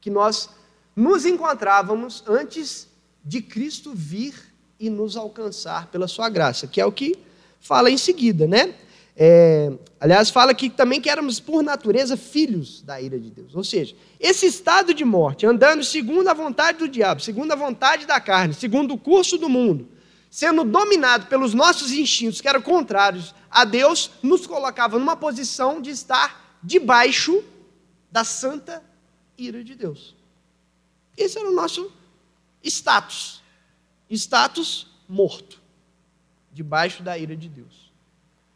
[0.00, 0.50] que nós
[0.96, 2.88] nos encontrávamos antes
[3.24, 4.34] de Cristo vir
[4.80, 7.16] e nos alcançar pela sua graça, que é o que
[7.60, 8.74] fala em seguida, né?
[9.20, 13.52] É, aliás, fala que também que éramos, por natureza, filhos da ira de Deus.
[13.52, 18.06] Ou seja, esse estado de morte, andando segundo a vontade do diabo, segundo a vontade
[18.06, 19.88] da carne, segundo o curso do mundo,
[20.30, 25.90] sendo dominado pelos nossos instintos, que eram contrários a Deus, nos colocava numa posição de
[25.90, 27.42] estar debaixo
[28.12, 28.84] da santa
[29.36, 30.14] ira de Deus.
[31.16, 31.90] Esse era o nosso
[32.62, 33.42] status.
[34.08, 35.60] Status morto,
[36.52, 37.87] debaixo da ira de Deus.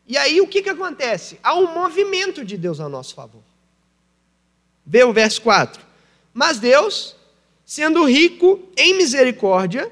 [0.07, 1.39] E aí o que, que acontece?
[1.43, 3.43] Há um movimento de Deus a nosso favor.
[4.85, 5.83] Vê o verso 4.
[6.35, 7.15] Mas Deus,
[7.65, 9.91] sendo rico em misericórdia,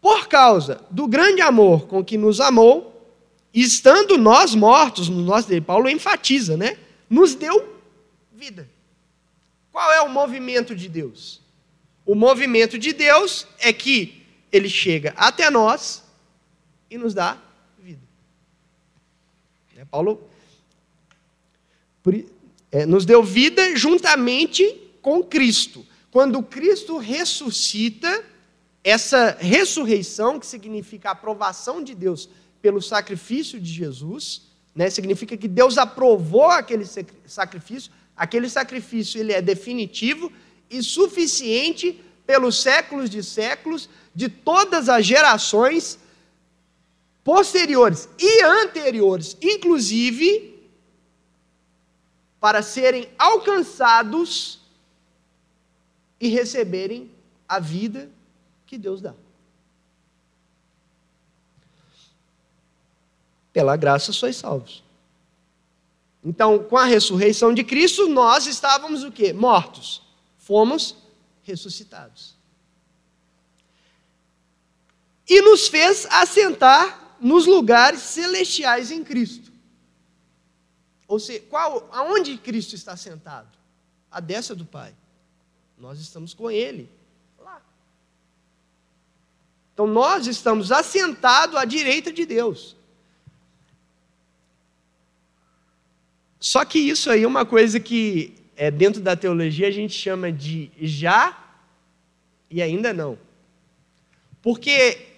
[0.00, 2.94] por causa do grande amor com que nos amou,
[3.52, 6.78] estando nós mortos no nosso Paulo enfatiza, né?
[7.08, 7.74] Nos deu
[8.32, 8.68] vida.
[9.70, 11.40] Qual é o movimento de Deus?
[12.04, 16.04] O movimento de Deus é que ele chega até nós
[16.90, 17.38] e nos dá
[19.94, 20.20] Paulo
[22.72, 24.64] é, nos deu vida juntamente
[25.00, 25.86] com Cristo.
[26.10, 28.24] Quando Cristo ressuscita,
[28.82, 32.28] essa ressurreição, que significa a aprovação de Deus
[32.60, 36.84] pelo sacrifício de Jesus, né, significa que Deus aprovou aquele
[37.24, 40.32] sacrifício, aquele sacrifício ele é definitivo
[40.68, 46.00] e suficiente pelos séculos de séculos, de todas as gerações
[47.24, 50.52] posteriores e anteriores, inclusive
[52.38, 54.60] para serem alcançados
[56.20, 57.10] e receberem
[57.48, 58.10] a vida
[58.66, 59.14] que Deus dá.
[63.50, 64.84] Pela graça sois salvos.
[66.22, 69.32] Então, com a ressurreição de Cristo, nós estávamos o quê?
[69.32, 70.02] Mortos
[70.36, 70.96] fomos
[71.42, 72.34] ressuscitados.
[75.26, 79.52] E nos fez assentar nos lugares celestiais em Cristo.
[81.06, 83.48] Ou seja, qual, aonde Cristo está sentado?
[84.10, 84.94] A destra do Pai.
[85.78, 86.88] Nós estamos com Ele
[87.38, 87.60] lá.
[89.72, 92.76] Então nós estamos assentados à direita de Deus.
[96.40, 100.30] Só que isso aí é uma coisa que é, dentro da teologia a gente chama
[100.30, 101.36] de já
[102.50, 103.18] e ainda não.
[104.42, 105.13] Porque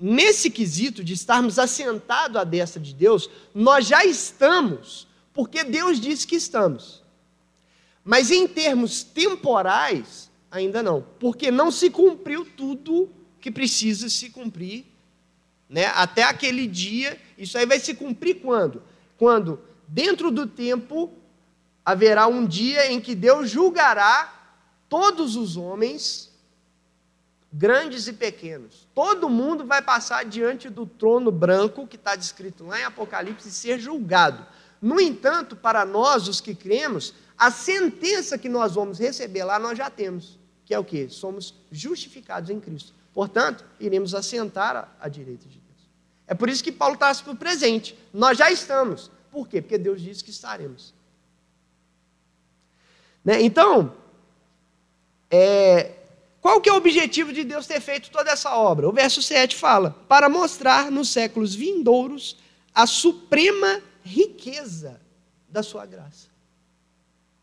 [0.00, 6.26] nesse quesito de estarmos assentados à destra de Deus, nós já estamos, porque Deus disse
[6.26, 7.02] que estamos.
[8.02, 13.10] Mas em termos temporais, ainda não, porque não se cumpriu tudo
[13.40, 14.86] que precisa se cumprir,
[15.68, 15.86] né?
[15.94, 18.82] Até aquele dia, isso aí vai se cumprir quando?
[19.16, 21.12] Quando dentro do tempo
[21.84, 24.56] haverá um dia em que Deus julgará
[24.88, 26.29] todos os homens,
[27.52, 28.86] grandes e pequenos.
[28.94, 33.52] Todo mundo vai passar diante do trono branco, que está descrito lá em Apocalipse, e
[33.52, 34.46] ser julgado.
[34.80, 39.76] No entanto, para nós, os que cremos, a sentença que nós vamos receber lá, nós
[39.76, 40.38] já temos.
[40.64, 41.08] Que é o que?
[41.08, 42.94] Somos justificados em Cristo.
[43.12, 45.90] Portanto, iremos assentar à, direita de Deus.
[46.26, 47.98] É por isso que Paulo traz para o presente.
[48.12, 49.10] Nós já estamos.
[49.32, 49.60] Por quê?
[49.60, 50.94] Porque Deus disse que estaremos.
[53.24, 53.42] Né?
[53.42, 53.92] Então,
[55.30, 55.99] é,
[56.40, 58.88] qual que é o objetivo de Deus ter feito toda essa obra?
[58.88, 62.36] O verso 7 fala: para mostrar nos séculos vindouros
[62.74, 65.00] a suprema riqueza
[65.48, 66.28] da sua graça.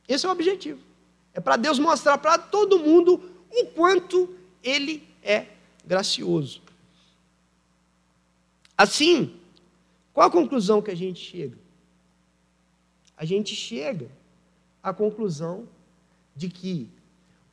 [0.08, 0.80] Esse é o objetivo.
[1.34, 3.22] É para Deus mostrar para todo mundo
[3.52, 4.34] o quanto
[4.64, 5.46] Ele é
[5.86, 6.62] gracioso.
[8.76, 9.40] Assim,
[10.14, 11.58] qual a conclusão que a gente chega?
[13.16, 14.10] A gente chega
[14.82, 15.68] a conclusão
[16.36, 16.90] de que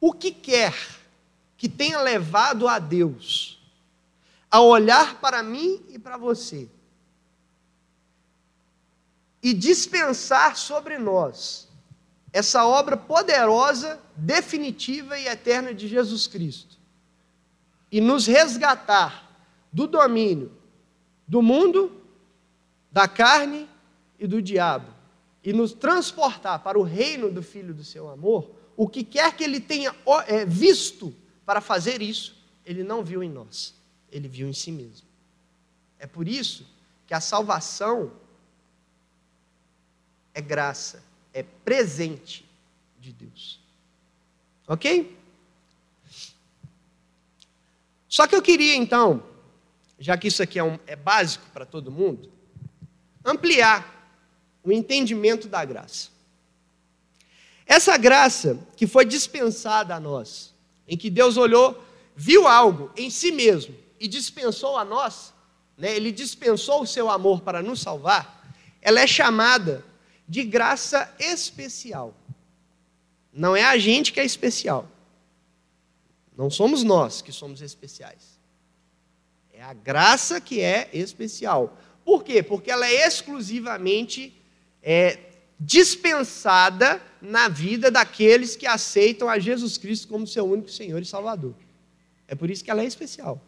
[0.01, 0.75] o que quer
[1.57, 3.61] que tenha levado a Deus
[4.51, 6.69] a olhar para mim e para você
[9.43, 11.69] e dispensar sobre nós
[12.33, 16.79] essa obra poderosa, definitiva e eterna de Jesus Cristo
[17.93, 19.31] e nos resgatar
[19.73, 20.51] do domínio
[21.27, 22.01] do mundo,
[22.91, 23.69] da carne
[24.19, 24.93] e do diabo
[25.43, 29.45] e nos transportar para o reino do Filho do seu amor, o que quer que
[29.45, 29.95] ele tenha
[30.27, 31.15] é, visto
[31.45, 33.75] para fazer isso, ele não viu em nós,
[34.11, 35.07] ele viu em si mesmo.
[35.99, 36.67] É por isso
[37.07, 38.13] que a salvação
[40.33, 42.45] é graça, é presente
[42.99, 43.61] de Deus.
[44.67, 45.17] Ok?
[48.09, 49.23] Só que eu queria então,
[49.99, 52.33] já que isso aqui é, um, é básico para todo mundo,
[53.25, 54.09] ampliar
[54.63, 56.09] o entendimento da graça.
[57.67, 60.54] Essa graça que foi dispensada a nós,
[60.87, 61.83] em que Deus olhou,
[62.15, 65.33] viu algo em si mesmo e dispensou a nós,
[65.77, 68.45] né, ele dispensou o seu amor para nos salvar,
[68.81, 69.85] ela é chamada
[70.29, 72.15] de graça especial.
[73.33, 74.89] Não é a gente que é especial.
[76.37, 78.39] Não somos nós que somos especiais.
[79.53, 81.77] É a graça que é especial.
[82.05, 82.43] Por quê?
[82.43, 84.35] Porque ela é exclusivamente
[84.83, 85.19] é,
[85.59, 91.55] dispensada na vida daqueles que aceitam a Jesus Cristo como seu único Senhor e Salvador.
[92.27, 93.41] É por isso que ela é especial.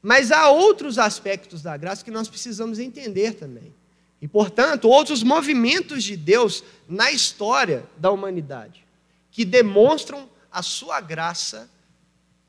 [0.00, 3.72] Mas há outros aspectos da graça que nós precisamos entender também.
[4.20, 8.84] E, portanto, outros movimentos de Deus na história da humanidade,
[9.30, 11.68] que demonstram a sua graça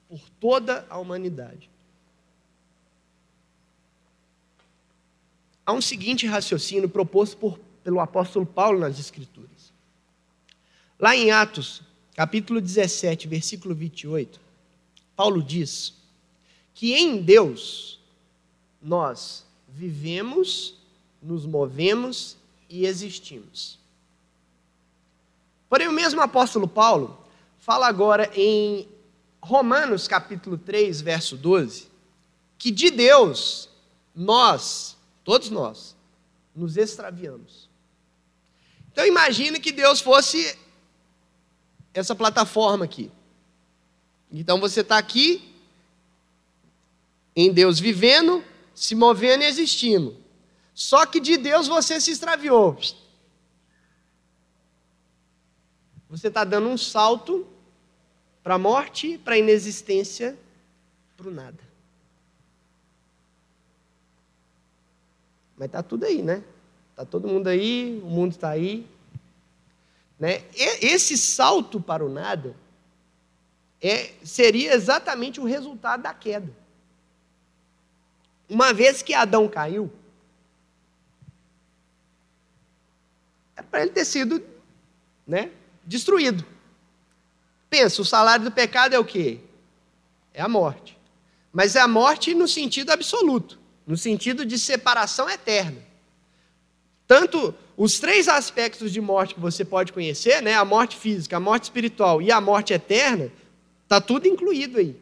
[0.07, 1.69] por toda a humanidade.
[5.65, 9.73] Há um seguinte raciocínio proposto por pelo apóstolo Paulo nas Escrituras.
[10.99, 11.81] Lá em Atos,
[12.15, 14.39] capítulo 17, versículo 28,
[15.15, 15.93] Paulo diz
[16.73, 17.99] que em Deus
[18.81, 20.75] nós vivemos,
[21.21, 22.37] nos movemos
[22.69, 23.79] e existimos.
[25.69, 27.17] Porém, o mesmo apóstolo Paulo
[27.59, 28.87] fala agora em
[29.41, 31.87] Romanos capítulo 3, verso 12,
[32.57, 33.69] que de Deus
[34.15, 35.95] nós, todos nós,
[36.55, 37.72] nos extraviamos.
[38.93, 40.55] Então imagine que Deus fosse
[41.93, 43.11] essa plataforma aqui.
[44.31, 45.51] Então você está aqui,
[47.35, 50.15] em Deus vivendo, se movendo e existindo.
[50.75, 52.77] Só que de Deus você se extraviou.
[56.07, 57.47] Você está dando um salto
[58.43, 60.37] para a morte, para a inexistência,
[61.17, 61.63] para o nada.
[65.57, 66.43] Mas está tudo aí, né?
[66.93, 68.87] Está todo mundo aí, o mundo está aí.
[70.19, 70.43] Né?
[70.53, 72.55] Esse salto para o nada
[73.81, 76.55] é, seria exatamente o resultado da queda.
[78.47, 79.91] Uma vez que Adão caiu,
[83.57, 84.43] era para ele ter sido
[85.25, 85.49] né,
[85.83, 86.45] destruído.
[87.71, 89.39] Pensa, o salário do pecado é o quê?
[90.31, 90.95] É a morte.
[91.51, 95.92] Mas é a morte no sentido absoluto, no sentido de separação eterna.
[97.07, 101.39] Tanto os três aspectos de morte que você pode conhecer, né, a morte física, a
[101.39, 103.31] morte espiritual e a morte eterna,
[103.83, 104.95] está tudo incluído aí.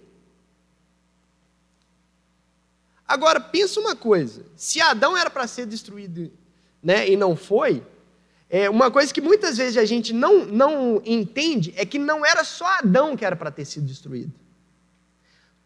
[3.08, 6.32] Agora, pensa uma coisa: se Adão era para ser destruído
[6.82, 7.84] né, e não foi,
[8.50, 12.44] é, uma coisa que muitas vezes a gente não, não entende é que não era
[12.44, 14.34] só Adão que era para ter sido destruído.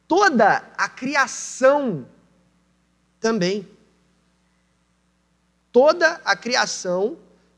[0.08, 2.08] Toda a criação
[3.20, 3.68] também
[5.76, 7.17] toda a criação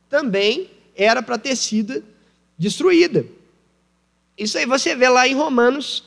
[0.10, 2.04] também era para ter sido
[2.58, 3.24] destruída.
[4.36, 6.04] Isso aí você vê lá em Romanos,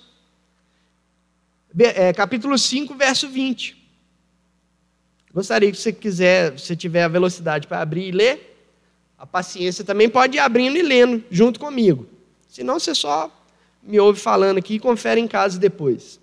[1.78, 3.80] é, capítulo 5, verso 20.
[5.32, 8.60] Gostaria que você quiser, se tiver a velocidade para abrir e ler,
[9.16, 12.08] a paciência também pode ir abrindo e lendo junto comigo.
[12.48, 13.30] Senão você só
[13.80, 16.18] me ouve falando aqui e confere em casa depois.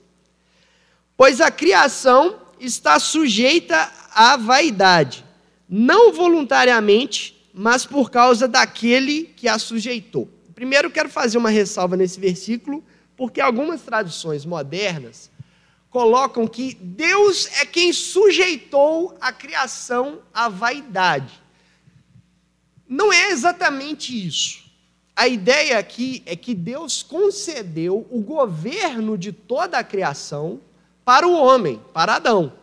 [1.16, 5.24] Pois a criação está sujeita à vaidade,
[5.68, 10.30] não voluntariamente, mas por causa daquele que a sujeitou.
[10.54, 12.84] Primeiro, quero fazer uma ressalva nesse versículo,
[13.16, 15.30] porque algumas traduções modernas
[15.90, 21.42] colocam que Deus é quem sujeitou a criação à vaidade.
[22.88, 24.66] Não é exatamente isso.
[25.16, 30.62] A ideia aqui é que Deus concedeu o governo de toda a criação
[31.04, 32.54] para o homem, para Adão.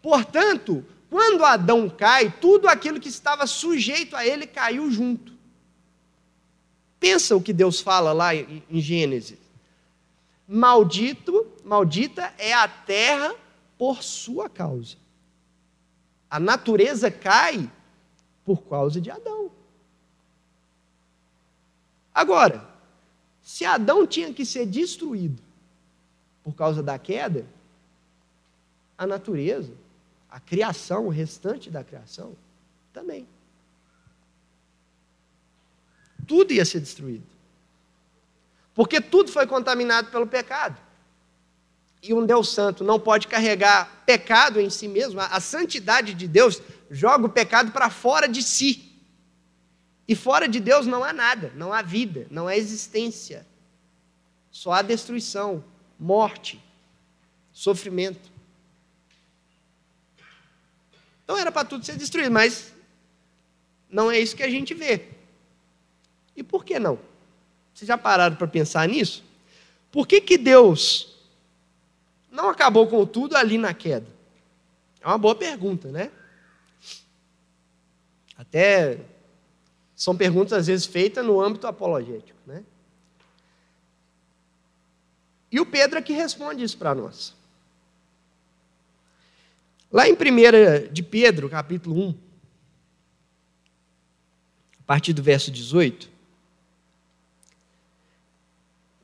[0.00, 5.32] Portanto, quando Adão cai, tudo aquilo que estava sujeito a ele caiu junto.
[7.00, 9.38] Pensa o que Deus fala lá em Gênesis.
[10.46, 13.34] Maldito, maldita é a terra
[13.76, 14.96] por sua causa.
[16.30, 17.68] A natureza cai
[18.44, 19.50] por causa de Adão.
[22.14, 22.68] Agora,
[23.42, 25.42] se Adão tinha que ser destruído
[26.44, 27.46] por causa da queda,
[28.96, 29.79] a natureza
[30.30, 32.36] a criação, o restante da criação,
[32.92, 33.26] também.
[36.26, 37.26] Tudo ia ser destruído.
[38.74, 40.80] Porque tudo foi contaminado pelo pecado.
[42.02, 45.20] E um Deus santo não pode carregar pecado em si mesmo.
[45.20, 48.90] A santidade de Deus joga o pecado para fora de si.
[50.06, 53.46] E fora de Deus não há nada, não há vida, não há existência.
[54.50, 55.62] Só há destruição,
[55.98, 56.62] morte,
[57.52, 58.29] sofrimento.
[61.30, 62.72] Então era para tudo ser destruído, mas
[63.88, 65.06] não é isso que a gente vê.
[66.34, 66.98] E por que não?
[67.72, 69.22] Vocês já pararam para pensar nisso?
[69.92, 71.16] Por que, que Deus
[72.32, 74.08] não acabou com tudo ali na queda?
[75.00, 76.10] É uma boa pergunta, né?
[78.36, 78.98] Até
[79.94, 82.64] são perguntas às vezes feitas no âmbito apologético, né?
[85.52, 87.39] E o Pedro é que responde isso para nós.
[89.92, 92.14] Lá em 1 de Pedro, capítulo 1,
[94.78, 96.08] a partir do verso 18,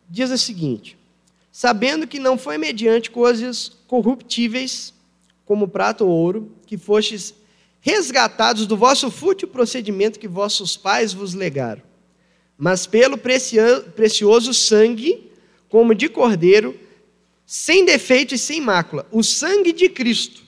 [0.08, 0.96] diz o seguinte:
[1.50, 4.94] Sabendo que não foi mediante coisas corruptíveis,
[5.44, 7.34] como prata ou ouro, que fostes
[7.80, 11.82] resgatados do vosso fútil procedimento que vossos pais vos legaram,
[12.56, 15.32] mas pelo precioso sangue,
[15.68, 16.78] como de cordeiro,
[17.44, 20.45] sem defeito e sem mácula, o sangue de Cristo,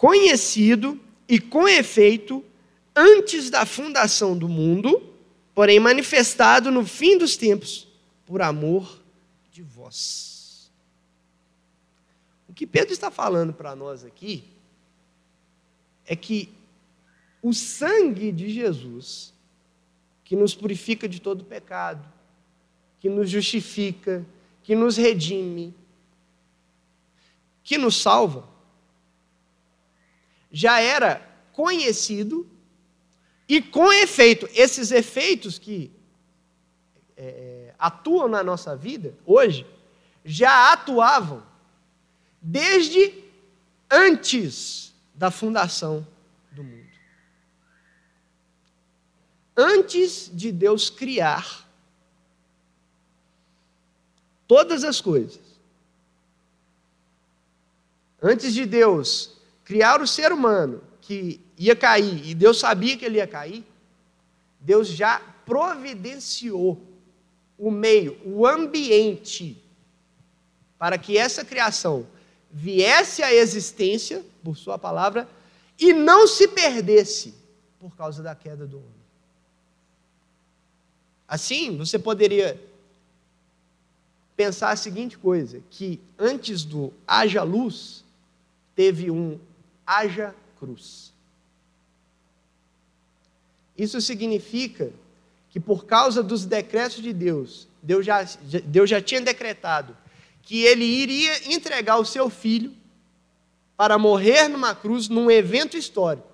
[0.00, 0.98] conhecido
[1.28, 2.42] e com efeito
[2.96, 5.12] antes da fundação do mundo,
[5.54, 7.86] porém manifestado no fim dos tempos
[8.24, 8.98] por amor
[9.52, 10.72] de vós.
[12.48, 14.42] O que Pedro está falando para nós aqui
[16.06, 16.48] é que
[17.42, 19.34] o sangue de Jesus,
[20.24, 22.10] que nos purifica de todo pecado,
[22.98, 24.24] que nos justifica,
[24.62, 25.74] que nos redime,
[27.62, 28.48] que nos salva,
[30.50, 32.48] já era conhecido
[33.48, 34.48] e com efeito.
[34.54, 35.90] Esses efeitos que
[37.16, 39.66] é, atuam na nossa vida hoje
[40.24, 41.42] já atuavam
[42.40, 43.24] desde
[43.90, 46.06] antes da fundação
[46.52, 46.88] do mundo.
[49.56, 51.68] Antes de Deus criar
[54.46, 55.40] todas as coisas,
[58.22, 59.39] antes de Deus
[59.70, 63.64] criar o ser humano que ia cair, e Deus sabia que ele ia cair,
[64.58, 66.84] Deus já providenciou
[67.56, 69.62] o meio, o ambiente,
[70.76, 72.04] para que essa criação
[72.50, 75.28] viesse à existência, por Sua palavra,
[75.78, 77.32] e não se perdesse
[77.78, 78.90] por causa da queda do homem.
[81.28, 82.60] Assim, você poderia
[84.36, 88.04] pensar a seguinte coisa: que antes do haja luz,
[88.74, 89.38] teve um
[89.90, 91.12] haja cruz.
[93.76, 94.92] Isso significa
[95.48, 98.22] que por causa dos decretos de Deus, Deus já,
[98.64, 99.96] Deus já tinha decretado
[100.42, 102.72] que ele iria entregar o seu filho
[103.76, 106.28] para morrer numa cruz num evento histórico.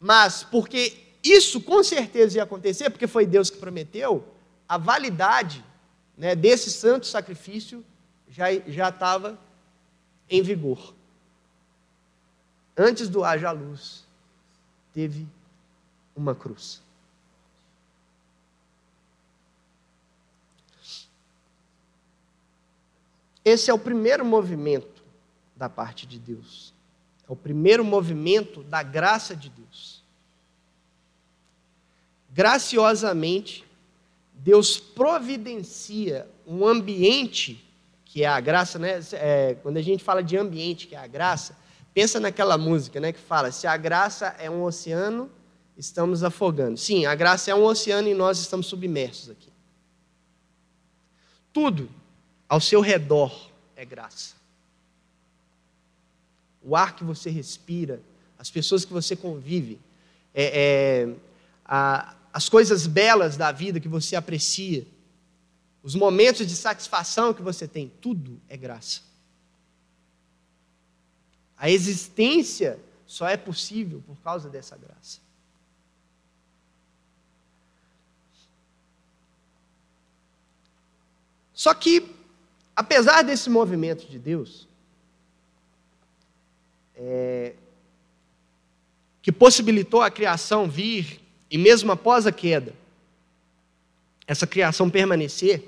[0.00, 4.26] Mas porque isso com certeza ia acontecer, porque foi Deus que prometeu,
[4.68, 5.64] a validade
[6.18, 7.84] né, desse santo sacrifício
[8.28, 9.38] já, já estava
[10.28, 10.95] em vigor.
[12.76, 14.04] Antes do haja luz,
[14.92, 15.26] teve
[16.14, 16.82] uma cruz.
[23.44, 25.02] Esse é o primeiro movimento
[25.54, 26.74] da parte de Deus.
[27.28, 30.02] É o primeiro movimento da graça de Deus.
[32.30, 33.64] Graciosamente,
[34.34, 37.64] Deus providencia um ambiente,
[38.04, 39.00] que é a graça, né?
[39.12, 41.56] É, quando a gente fala de ambiente, que é a graça,
[41.96, 45.30] pensa naquela música né, que fala: se a graça é um oceano,
[45.78, 46.76] estamos afogando.
[46.76, 49.48] Sim, a graça é um oceano e nós estamos submersos aqui.
[51.54, 51.88] Tudo
[52.46, 54.34] ao seu redor é graça.
[56.62, 58.02] O ar que você respira,
[58.38, 59.80] as pessoas que você convive,
[60.34, 61.14] é, é,
[61.64, 64.86] a, as coisas belas da vida que você aprecia,
[65.82, 69.00] os momentos de satisfação que você tem, tudo é graça.
[71.56, 75.20] A existência só é possível por causa dessa graça.
[81.54, 82.14] Só que
[82.76, 84.68] apesar desse movimento de Deus,
[86.94, 87.54] é,
[89.22, 91.18] que possibilitou a criação vir,
[91.50, 92.74] e mesmo após a queda,
[94.26, 95.64] essa criação permanecer,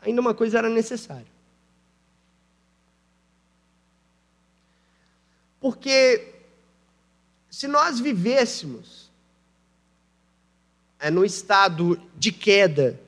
[0.00, 1.33] ainda uma coisa era necessária.
[5.64, 6.34] Porque
[7.48, 9.10] se nós vivêssemos
[10.98, 13.00] é, no estado de queda,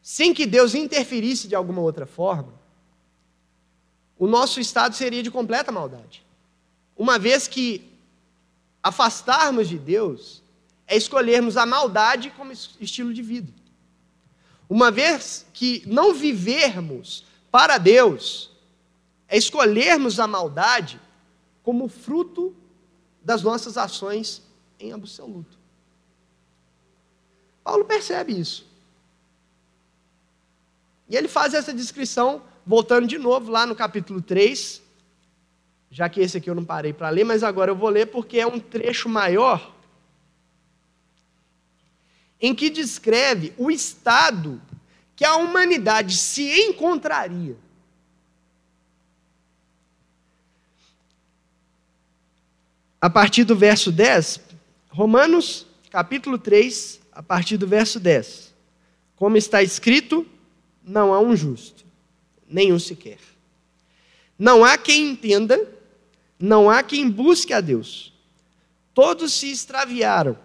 [0.00, 2.54] sem que Deus interferisse de alguma outra forma,
[4.16, 6.24] o nosso estado seria de completa maldade.
[6.96, 7.90] Uma vez que
[8.80, 10.44] afastarmos de Deus
[10.86, 13.52] é escolhermos a maldade como estilo de vida.
[14.70, 18.52] Uma vez que não vivermos para Deus,
[19.26, 21.00] é escolhermos a maldade
[21.66, 22.54] como fruto
[23.20, 24.40] das nossas ações
[24.78, 25.58] em absoluto.
[27.64, 28.64] Paulo percebe isso.
[31.08, 34.80] E ele faz essa descrição, voltando de novo lá no capítulo 3,
[35.90, 38.38] já que esse aqui eu não parei para ler, mas agora eu vou ler porque
[38.38, 39.74] é um trecho maior,
[42.40, 44.62] em que descreve o estado
[45.16, 47.56] que a humanidade se encontraria.
[53.06, 54.40] A partir do verso 10,
[54.88, 58.52] Romanos, capítulo 3, a partir do verso 10.
[59.14, 60.26] Como está escrito,
[60.82, 61.84] não há um justo,
[62.48, 63.20] nenhum sequer.
[64.36, 65.72] Não há quem entenda,
[66.36, 68.12] não há quem busque a Deus.
[68.92, 70.36] Todos se extraviaram.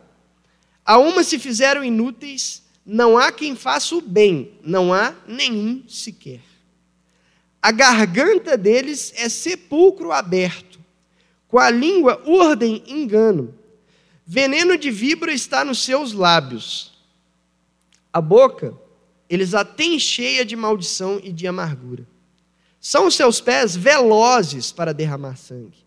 [0.86, 6.42] A uma se fizeram inúteis, não há quem faça o bem, não há nenhum sequer.
[7.60, 10.80] A garganta deles é sepulcro aberto,
[11.52, 13.54] com a língua urdem engano
[14.34, 16.94] Veneno de víbora está nos seus lábios.
[18.14, 18.74] A boca,
[19.30, 22.08] eles a têm cheia de maldição e de amargura.
[22.80, 25.86] São os seus pés velozes para derramar sangue.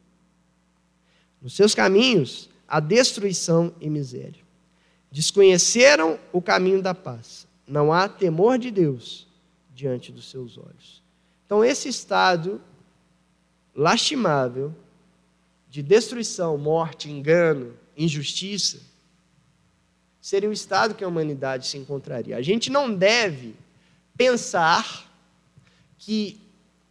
[1.40, 4.44] Nos seus caminhos, a destruição e miséria.
[5.10, 7.46] Desconheceram o caminho da paz.
[7.66, 9.26] Não há temor de Deus
[9.74, 11.02] diante dos seus olhos.
[11.46, 12.60] Então, esse estado
[13.74, 14.74] lastimável
[15.74, 18.78] de destruição, morte, engano, injustiça,
[20.20, 22.36] seria o estado que a humanidade se encontraria.
[22.36, 23.56] A gente não deve
[24.16, 25.04] pensar
[25.98, 26.40] que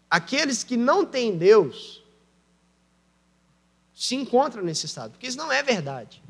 [0.10, 2.04] aqueles que não têm Deus
[3.96, 6.22] se encontram nesse estado, porque isso não é verdade.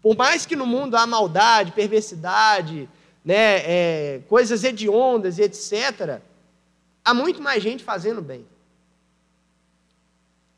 [0.00, 2.88] Por mais que no mundo há maldade, perversidade,
[3.24, 6.20] né, é, coisas hediondas e etc.,
[7.04, 8.46] há muito mais gente fazendo bem.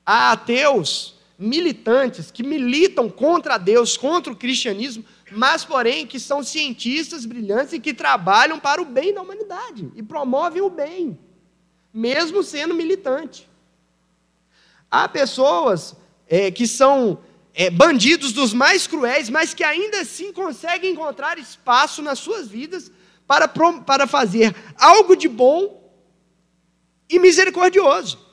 [0.05, 7.26] Há ateus militantes que militam contra Deus, contra o cristianismo, mas, porém, que são cientistas
[7.26, 11.18] brilhantes e que trabalham para o bem da humanidade e promovem o bem,
[11.92, 13.48] mesmo sendo militante.
[14.90, 15.96] Há pessoas
[16.28, 17.18] é, que são
[17.52, 22.90] é, bandidos dos mais cruéis, mas que ainda assim conseguem encontrar espaço nas suas vidas
[23.26, 25.82] para, para fazer algo de bom
[27.09, 28.24] e misericordioso.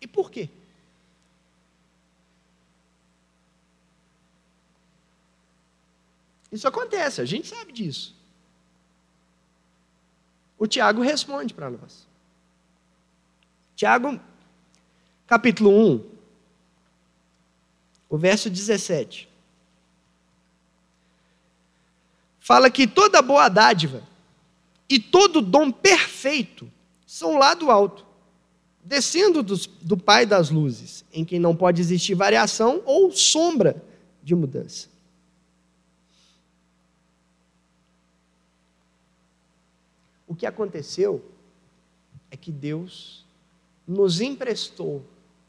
[0.00, 0.48] E por quê?
[6.50, 8.16] Isso acontece, a gente sabe disso.
[10.58, 12.06] O Tiago responde para nós.
[13.76, 14.18] Tiago,
[15.26, 16.10] capítulo 1,
[18.08, 19.28] o verso 17.
[22.40, 24.02] Fala que toda boa dádiva
[24.88, 26.70] e todo dom perfeito
[27.06, 28.06] são lá do alto,
[28.88, 33.84] descendo do, do Pai das luzes, em quem não pode existir variação ou sombra
[34.22, 34.88] de mudança.
[40.26, 41.22] O que aconteceu
[42.30, 43.26] é que Deus
[43.86, 45.04] nos emprestou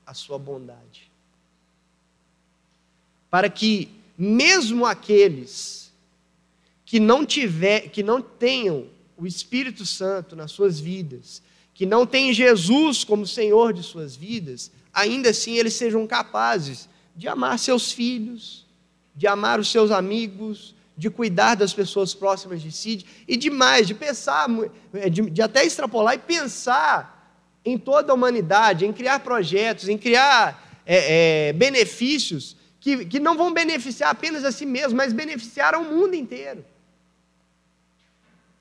[0.06, 1.10] a sua bondade.
[3.30, 5.94] Para que mesmo aqueles
[6.84, 11.42] que não tiver, que não tenham o Espírito Santo nas suas vidas,
[11.80, 17.26] que não têm Jesus como Senhor de suas vidas, ainda assim eles sejam capazes de
[17.26, 18.68] amar seus filhos,
[19.16, 23.94] de amar os seus amigos, de cuidar das pessoas próximas de si, e demais, de
[23.94, 24.50] pensar,
[25.10, 30.82] de, de até extrapolar e pensar em toda a humanidade, em criar projetos, em criar
[30.86, 35.86] é, é, benefícios que, que não vão beneficiar apenas a si mesmo, mas beneficiar ao
[35.86, 36.66] mundo inteiro.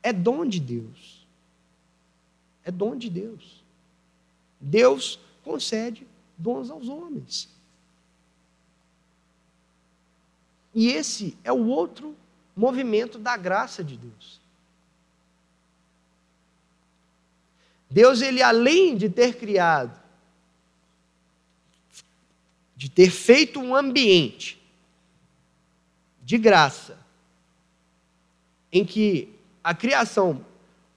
[0.05, 1.18] É dom de Deus.
[2.69, 3.65] É dom de Deus.
[4.61, 6.07] Deus concede
[6.37, 7.49] dons aos homens.
[10.75, 12.15] E esse é o outro
[12.55, 14.39] movimento da graça de Deus.
[17.89, 19.99] Deus, ele além de ter criado,
[22.77, 24.63] de ter feito um ambiente
[26.23, 26.99] de graça,
[28.71, 30.45] em que a criação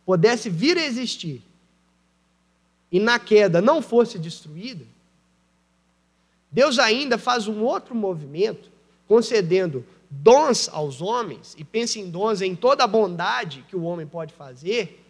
[0.05, 1.41] pudesse vir a existir,
[2.92, 4.86] e na queda não fosse destruída,
[6.52, 8.70] Deus ainda faz um outro movimento,
[9.08, 14.06] concedendo dons aos homens, e pensa em dons em toda a bondade que o homem
[14.06, 15.02] pode fazer,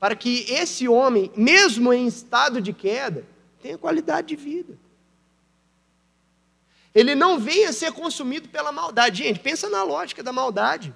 [0.00, 3.24] para que esse homem, mesmo em estado de queda,
[3.60, 4.78] tenha qualidade de vida.
[6.94, 9.24] Ele não venha a ser consumido pela maldade.
[9.24, 10.94] Gente, pensa na lógica da maldade.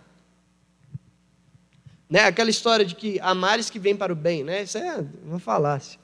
[2.09, 2.21] Né?
[2.21, 4.63] Aquela história de que há males que vêm para o bem, né?
[4.63, 5.99] Isso é uma falácia.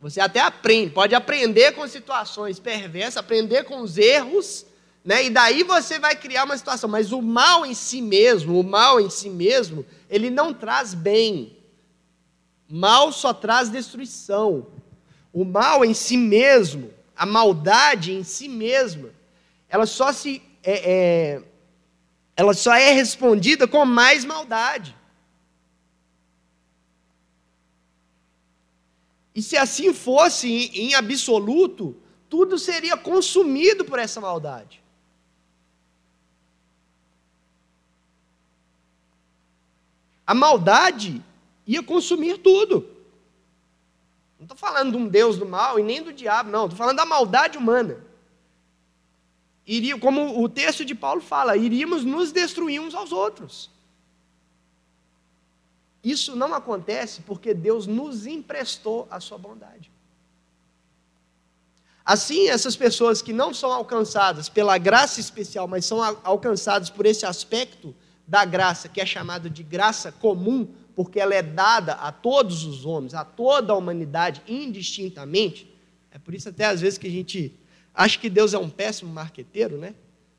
[0.00, 4.66] Você até aprende, pode aprender com situações perversas, aprender com os erros,
[5.04, 5.24] né?
[5.24, 6.90] E daí você vai criar uma situação.
[6.90, 11.56] Mas o mal em si mesmo, o mal em si mesmo, ele não traz bem.
[12.68, 14.66] Mal só traz destruição.
[15.32, 19.10] O mal em si mesmo, a maldade em si mesma,
[19.68, 21.42] ela só se é, é,
[22.42, 24.96] ela só é respondida com mais maldade.
[29.32, 31.96] E se assim fosse em absoluto,
[32.28, 34.82] tudo seria consumido por essa maldade.
[40.26, 41.22] A maldade
[41.64, 42.88] ia consumir tudo.
[44.38, 46.64] Não estou falando de um Deus do mal e nem do diabo, não.
[46.64, 48.11] Estou falando da maldade humana.
[49.66, 53.70] Iria, como o texto de Paulo fala, iríamos nos destruir uns aos outros.
[56.02, 59.90] Isso não acontece porque Deus nos emprestou a sua bondade.
[62.04, 67.24] Assim, essas pessoas que não são alcançadas pela graça especial, mas são alcançadas por esse
[67.24, 67.94] aspecto
[68.26, 72.84] da graça, que é chamado de graça comum, porque ela é dada a todos os
[72.84, 75.72] homens, a toda a humanidade, indistintamente.
[76.10, 77.54] É por isso até às vezes que a gente
[77.94, 79.94] acha que Deus é um péssimo marqueteiro, né?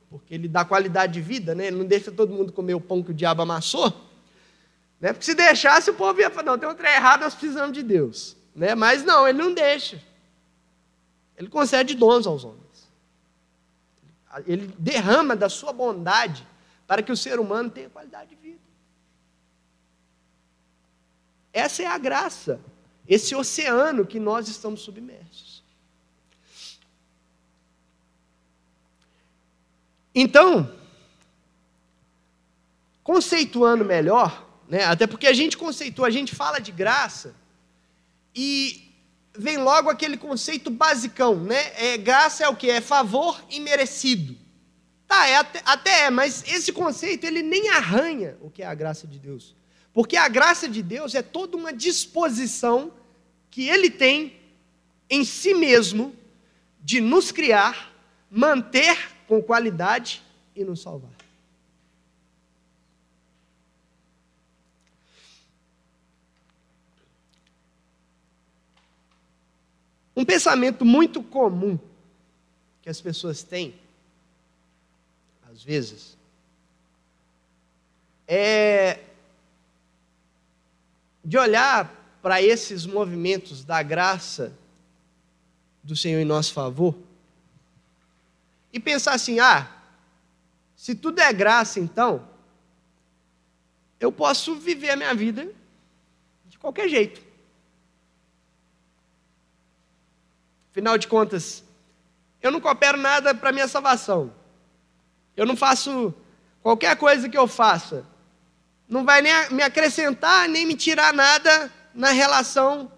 [0.10, 1.68] Porque ele dá qualidade de vida, né?
[1.68, 3.92] Ele não deixa todo mundo comer o pão que o diabo amassou.
[5.00, 5.12] Né?
[5.12, 7.84] Porque se deixasse, o povo ia falar, não, tem um trem errado, nós precisamos de
[7.84, 8.38] Deus.
[8.56, 8.74] Né?
[8.74, 10.02] Mas não, ele não deixa.
[11.36, 12.64] Ele concede dons aos homens.
[14.48, 16.48] Ele derrama da sua bondade
[16.88, 18.60] para que o ser humano tenha qualidade de vida.
[21.52, 22.60] Essa é a graça,
[23.08, 25.43] esse oceano que nós estamos submersos.
[30.16, 30.72] Então,
[33.04, 34.86] conceituando melhor, né?
[34.86, 37.36] Até porque a gente conceitua, a gente fala de graça
[38.34, 38.92] e
[39.36, 41.74] vem logo aquele conceito basicão, né?
[41.76, 42.70] É, graça é o que?
[42.70, 44.38] É favor imerecido.
[45.08, 48.74] Tá, é até, até é, mas esse conceito ele nem arranha o que é a
[48.74, 49.56] graça de Deus.
[49.94, 52.92] Porque a graça de Deus é toda uma disposição
[53.52, 54.40] que ele tem
[55.10, 56.16] em si mesmo
[56.80, 57.94] de nos criar,
[58.30, 60.24] manter com qualidade
[60.56, 61.12] e nos salvar.
[70.16, 71.78] Um pensamento muito comum
[72.82, 73.74] que as pessoas têm,
[75.52, 76.16] às vezes,
[78.28, 79.00] é
[81.26, 84.54] de olhar para esses movimentos da graça
[85.84, 86.96] do Senhor em nosso favor
[88.74, 89.72] e pensar assim: ah,
[90.76, 92.28] se tudo é graça, então,
[94.00, 95.48] eu posso viver a minha vida
[96.46, 97.22] de qualquer jeito.
[100.72, 101.64] Afinal de contas,
[102.42, 104.34] eu não coopero nada para minha salvação.
[105.38, 106.14] Eu não faço
[106.62, 108.06] qualquer coisa que eu faça.
[108.90, 112.92] Não vai nem me acrescentar, nem me tirar nada na relação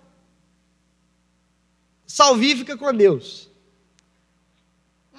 [2.07, 3.49] salvífica com Deus.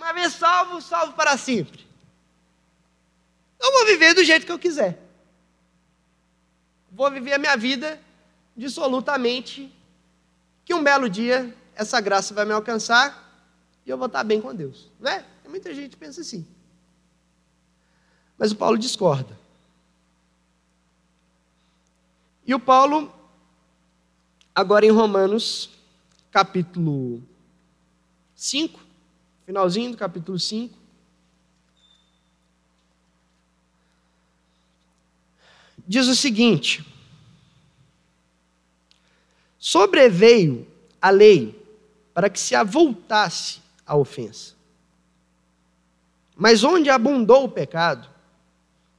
[0.06, 1.84] Uma vez salvo, salvo para sempre.
[3.58, 5.02] Eu vou viver do jeito que eu quiser.
[6.92, 8.00] Vou viver a minha vida
[8.56, 9.68] dissolutamente.
[10.64, 13.20] Que um belo dia essa graça vai me alcançar
[13.84, 14.88] e eu vou estar bem com Deus.
[15.00, 15.24] Não é?
[15.48, 16.46] Muita gente pensa assim.
[18.38, 19.36] Mas o Paulo discorda.
[22.46, 23.12] E o Paulo,
[24.54, 25.68] agora em Romanos,
[26.30, 27.20] capítulo
[28.36, 28.85] 5,
[29.46, 30.76] finalzinho do capítulo 5,
[35.86, 36.84] diz o seguinte:
[39.56, 40.66] Sobreveio
[41.00, 41.64] a lei
[42.12, 44.56] para que se avultasse a ofensa.
[46.34, 48.08] Mas onde abundou o pecado,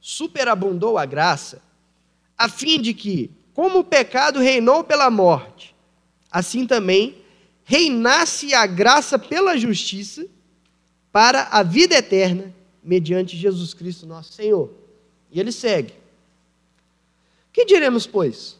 [0.00, 1.60] superabundou a graça,
[2.38, 5.74] a fim de que, como o pecado reinou pela morte,
[6.30, 7.22] assim também
[7.64, 10.26] reinasse a graça pela justiça
[11.12, 14.70] para a vida eterna, mediante Jesus Cristo nosso Senhor.
[15.30, 15.94] E ele segue.
[17.52, 18.56] Que diremos, pois?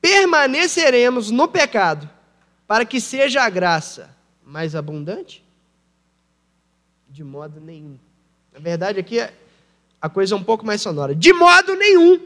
[0.00, 2.08] Permaneceremos no pecado
[2.66, 5.44] para que seja a graça mais abundante?
[7.10, 7.98] de modo nenhum.
[8.52, 9.18] Na verdade, aqui
[10.00, 11.14] a coisa é um pouco mais sonora.
[11.14, 12.20] De modo nenhum.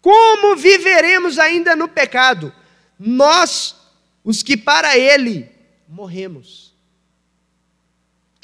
[0.00, 2.52] Como viveremos ainda no pecado?
[2.98, 3.76] Nós,
[4.24, 5.48] os que para ele
[5.88, 6.65] morremos.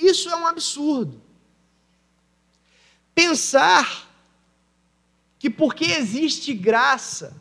[0.03, 1.20] Isso é um absurdo.
[3.14, 4.09] Pensar
[5.38, 7.34] que porque existe graça,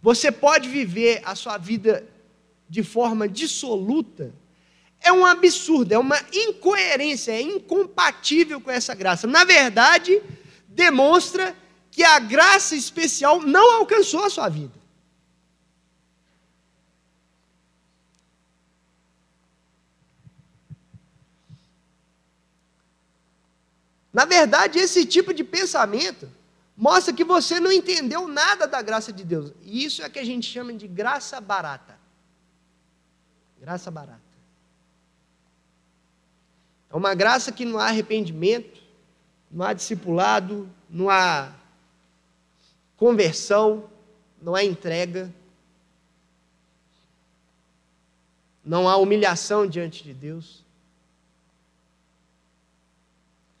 [0.00, 2.08] você pode viver a sua vida
[2.68, 4.34] de forma dissoluta,
[5.00, 9.26] é um absurdo, é uma incoerência, é incompatível com essa graça.
[9.26, 10.22] Na verdade,
[10.68, 11.56] demonstra
[11.90, 14.81] que a graça especial não alcançou a sua vida.
[24.12, 26.28] Na verdade, esse tipo de pensamento
[26.76, 29.52] mostra que você não entendeu nada da graça de Deus.
[29.62, 31.98] E isso é que a gente chama de graça barata.
[33.60, 34.20] Graça barata.
[36.90, 38.82] É uma graça que não há arrependimento,
[39.50, 41.50] não há discipulado, não há
[42.96, 43.88] conversão,
[44.40, 45.32] não há entrega,
[48.64, 50.62] não há humilhação diante de Deus.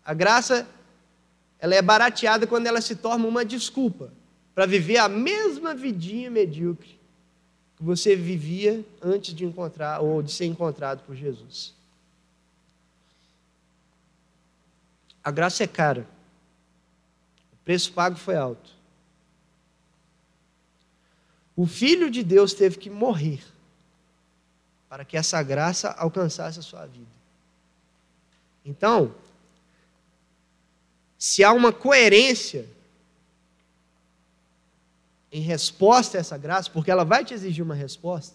[0.04, 0.68] A graça,
[1.58, 4.12] ela é barateada quando ela se torna uma desculpa
[4.54, 7.00] para viver a mesma vidinha medíocre
[7.76, 11.74] que você vivia antes de encontrar ou de ser encontrado por Jesus.
[15.22, 16.06] A graça é cara.
[17.52, 18.70] O preço pago foi alto.
[21.54, 23.42] O Filho de Deus teve que morrer
[24.88, 27.10] para que essa graça alcançasse a sua vida.
[28.64, 29.14] Então,
[31.22, 32.68] se há uma coerência
[35.30, 38.34] em resposta a essa graça, porque ela vai te exigir uma resposta,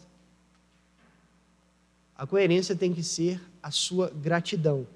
[2.15, 4.87] a coerência tem que ser a sua gratidão.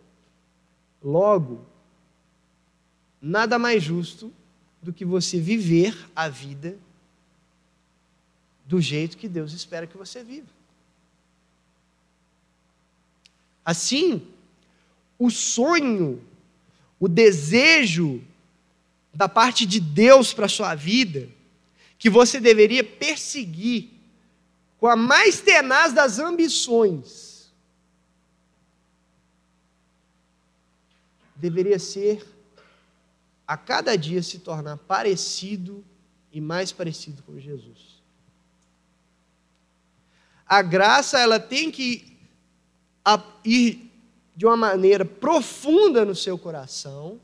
[1.04, 1.66] Logo,
[3.22, 4.32] nada mais justo
[4.82, 6.78] do que você viver a vida
[8.66, 10.48] do jeito que Deus espera que você viva.
[13.66, 14.26] Assim,
[15.20, 16.31] o sonho,
[17.02, 18.24] o desejo
[19.12, 21.28] da parte de Deus para a sua vida,
[21.98, 23.90] que você deveria perseguir
[24.78, 27.52] com a mais tenaz das ambições,
[31.36, 32.24] deveria ser
[33.48, 35.84] a cada dia se tornar parecido
[36.32, 38.00] e mais parecido com Jesus.
[40.46, 42.16] A graça, ela tem que
[43.44, 43.91] ir
[44.36, 47.20] de uma maneira profunda no seu coração,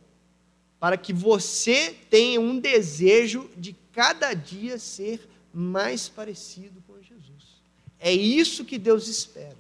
[0.80, 7.62] para que você tenha um desejo de cada dia ser mais parecido com Jesus.
[8.00, 9.58] É isso que Deus espera.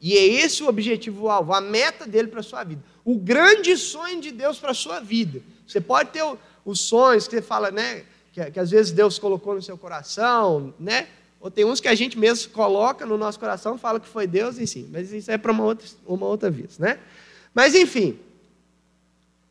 [0.00, 2.82] E é esse o objetivo alvo, a meta dele para a sua vida.
[3.04, 5.42] O grande sonho de Deus para a sua vida.
[5.66, 6.22] Você pode ter
[6.64, 8.04] os sonhos que você fala, né?
[8.32, 11.08] Que, que às vezes Deus colocou no seu coração, né?
[11.40, 14.58] Ou tem uns que a gente mesmo coloca no nosso coração, fala que foi Deus,
[14.58, 14.88] enfim.
[14.90, 16.98] Mas isso é para uma outra, uma outra vez, né?
[17.54, 18.18] Mas enfim,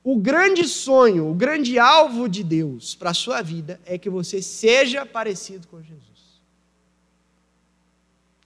[0.03, 4.41] o grande sonho, o grande alvo de Deus para a sua vida é que você
[4.41, 6.41] seja parecido com Jesus.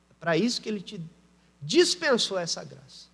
[0.09, 1.01] É para isso que Ele te
[1.61, 3.09] dispensou essa graça.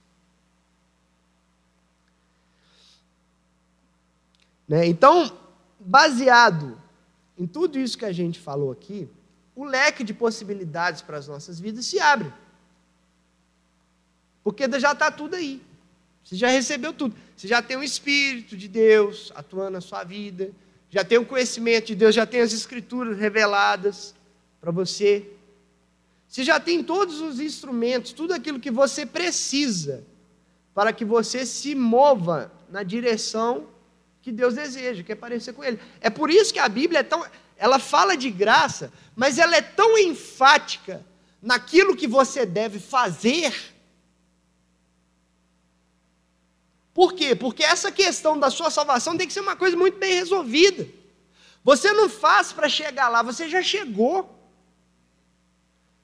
[4.68, 4.88] Né?
[4.88, 5.32] Então,
[5.80, 6.80] baseado
[7.38, 9.10] em tudo isso que a gente falou aqui,
[9.56, 12.32] o leque de possibilidades para as nossas vidas se abre.
[14.44, 15.62] Porque já está tudo aí.
[16.24, 17.16] Você já recebeu tudo.
[17.36, 20.52] Você já tem o Espírito de Deus atuando na sua vida,
[20.90, 24.14] já tem o conhecimento de Deus, já tem as Escrituras reveladas
[24.60, 25.30] para você.
[26.28, 30.04] Você já tem todos os instrumentos, tudo aquilo que você precisa
[30.74, 33.68] para que você se mova na direção
[34.22, 35.80] que Deus deseja, que é parecer com Ele.
[36.02, 37.24] É por isso que a Bíblia é tão.
[37.58, 41.06] Ela fala de graça, mas ela é tão enfática
[41.42, 43.54] naquilo que você deve fazer.
[46.94, 47.36] Por quê?
[47.36, 50.88] Porque essa questão da sua salvação tem que ser uma coisa muito bem resolvida.
[51.64, 54.34] Você não faz para chegar lá, você já chegou.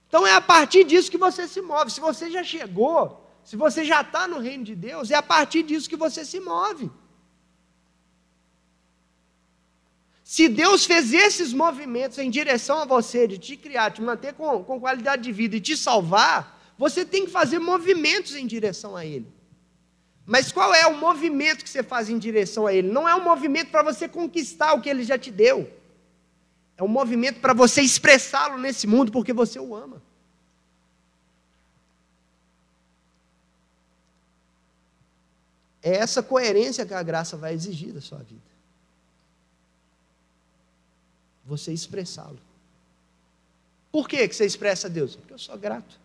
[0.07, 1.89] Então é a partir disso que você se move.
[1.89, 5.63] Se você já chegou, se você já está no reino de Deus, é a partir
[5.63, 6.91] disso que você se move.
[10.31, 14.63] Se Deus fez esses movimentos em direção a você, de te criar, te manter com,
[14.63, 19.05] com qualidade de vida e te salvar, você tem que fazer movimentos em direção a
[19.05, 19.27] Ele.
[20.25, 22.89] Mas qual é o movimento que você faz em direção a Ele?
[22.89, 25.69] Não é um movimento para você conquistar o que Ele já te deu.
[26.77, 30.01] É um movimento para você expressá-lo nesse mundo porque você o ama.
[35.83, 38.50] É essa coerência que a graça vai exigir da sua vida.
[41.51, 42.39] Você expressá-lo.
[43.91, 45.17] Por que você expressa a Deus?
[45.17, 45.99] Porque eu sou grato.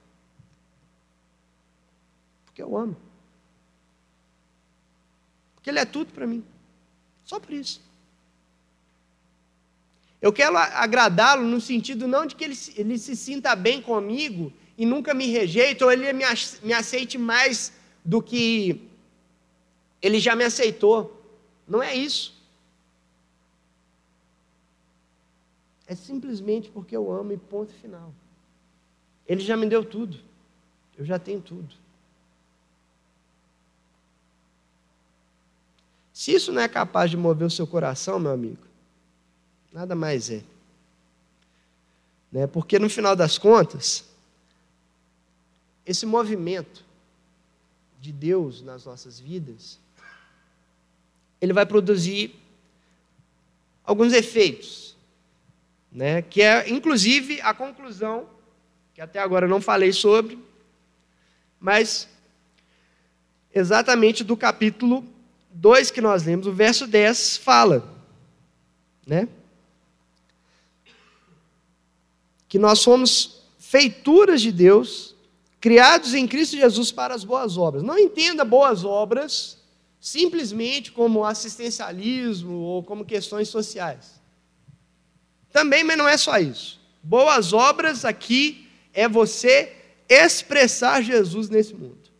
[2.44, 2.96] Porque eu amo.
[5.54, 6.44] Porque Ele é tudo para mim.
[7.24, 7.80] Só por isso.
[10.20, 14.84] Eu quero agradá-lo no sentido não de que ele, ele se sinta bem comigo e
[14.84, 17.72] nunca me rejeite, ou ele me aceite mais
[18.04, 18.80] do que
[20.02, 21.24] ele já me aceitou.
[21.68, 22.35] Não é isso.
[25.86, 28.12] É simplesmente porque eu amo e ponto final.
[29.26, 30.18] Ele já me deu tudo.
[30.96, 31.74] Eu já tenho tudo.
[36.12, 38.66] Se isso não é capaz de mover o seu coração, meu amigo,
[39.70, 40.42] nada mais é.
[42.32, 42.46] Né?
[42.46, 44.04] Porque no final das contas,
[45.84, 46.84] esse movimento
[48.00, 49.78] de Deus nas nossas vidas,
[51.40, 52.34] ele vai produzir
[53.84, 54.85] alguns efeitos,
[55.96, 56.20] né?
[56.20, 58.28] que é inclusive a conclusão,
[58.92, 60.38] que até agora não falei sobre,
[61.58, 62.06] mas
[63.52, 65.02] exatamente do capítulo
[65.50, 67.82] 2 que nós lemos, o verso 10 fala,
[69.06, 69.26] né?
[72.46, 75.16] Que nós somos feituras de Deus,
[75.58, 77.82] criados em Cristo Jesus para as boas obras.
[77.82, 79.56] Não entenda boas obras
[79.98, 84.16] simplesmente como assistencialismo ou como questões sociais.
[85.56, 86.78] Também, mas não é só isso.
[87.02, 89.72] Boas obras aqui é você
[90.06, 92.10] expressar Jesus nesse mundo.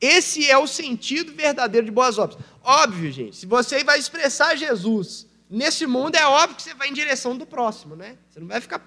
[0.00, 2.38] Esse é o sentido verdadeiro de boas obras.
[2.62, 6.92] Óbvio, gente, se você vai expressar Jesus nesse mundo, é óbvio que você vai em
[6.92, 8.16] direção do próximo, né?
[8.30, 8.80] Você não vai ficar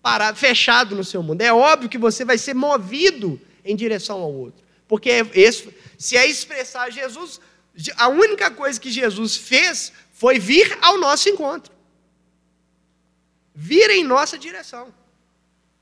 [0.00, 1.40] parado, fechado no seu mundo.
[1.40, 4.62] É óbvio que você vai ser movido em direção ao outro.
[4.86, 7.40] Porque esse, se é expressar Jesus,
[7.96, 11.73] a única coisa que Jesus fez foi vir ao nosso encontro.
[13.54, 14.92] Vir em nossa direção.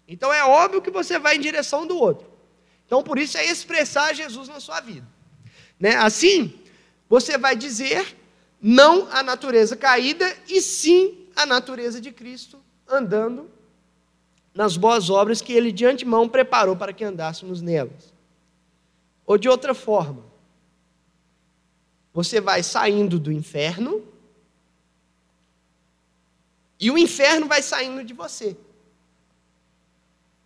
[0.07, 2.31] Então é óbvio que você vai em direção do outro.
[2.87, 5.07] Então, por isso é expressar Jesus na sua vida.
[5.81, 5.97] Né?
[5.97, 6.61] Assim,
[7.09, 8.17] você vai dizer
[8.61, 13.51] não à natureza caída e sim à natureza de Cristo, andando
[14.55, 18.13] nas boas obras que ele de antemão preparou para que andássemos nelas.
[19.25, 20.23] Ou de outra forma,
[22.13, 24.07] você vai saindo do inferno
[26.83, 28.57] e o inferno vai saindo de você.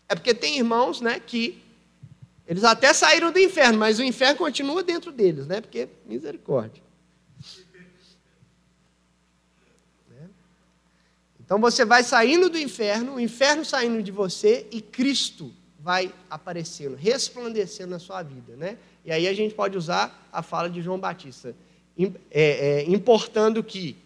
[0.07, 1.63] É porque tem irmãos, né, que
[2.47, 5.63] eles até saíram do inferno, mas o inferno continua dentro deles, né?
[5.63, 6.83] Porque misericórdia.
[10.11, 10.29] Né?
[11.41, 16.97] Então você vai saindo do inferno, o inferno saindo de você e Cristo vai aparecendo,
[16.97, 18.77] resplandecendo na sua vida, né?
[19.07, 21.57] E aí a gente pode usar a fala de João Batista,
[21.99, 23.97] é, é, importando que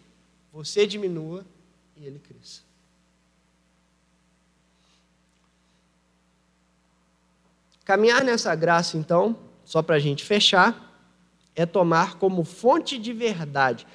[0.53, 1.45] você diminua
[2.01, 2.61] e ele cresça.
[7.85, 10.89] Caminhar nessa graça, então, só para a gente fechar,
[11.55, 13.85] é tomar como fonte de verdade.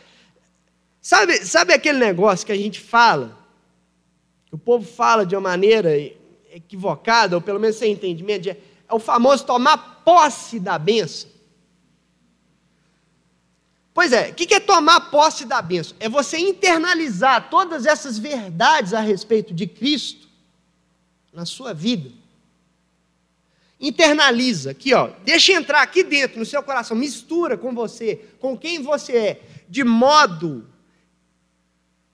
[1.01, 3.37] Sabe, sabe aquele negócio que a gente fala?
[4.47, 5.91] Que o povo fala de uma maneira
[6.51, 8.57] equivocada, ou pelo menos sem entendimento, é,
[8.89, 11.31] é o famoso tomar posse da benção.
[13.97, 15.97] Pois é, o que é tomar posse da benção?
[15.99, 20.29] É você internalizar todas essas verdades a respeito de Cristo
[21.33, 22.13] na sua vida
[23.81, 28.83] internaliza aqui, ó, deixa entrar aqui dentro no seu coração, mistura com você, com quem
[28.83, 30.69] você é, de modo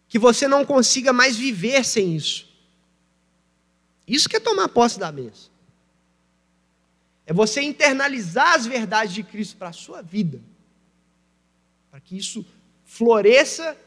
[0.06, 2.48] que você não consiga mais viver sem isso.
[4.06, 5.50] Isso que é tomar posse da bênção.
[7.26, 10.40] É você internalizar as verdades de Cristo para a sua vida,
[11.92, 12.44] para que isso
[12.84, 13.78] floresça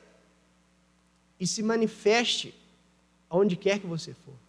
[1.38, 2.56] e se manifeste
[3.30, 4.46] aonde quer que você for.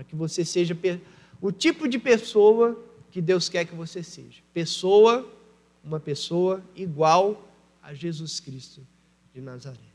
[0.00, 0.74] para que você seja
[1.42, 4.40] o tipo de pessoa que Deus quer que você seja.
[4.50, 5.30] Pessoa,
[5.84, 7.46] uma pessoa igual
[7.82, 8.80] a Jesus Cristo
[9.34, 9.89] de Nazaré.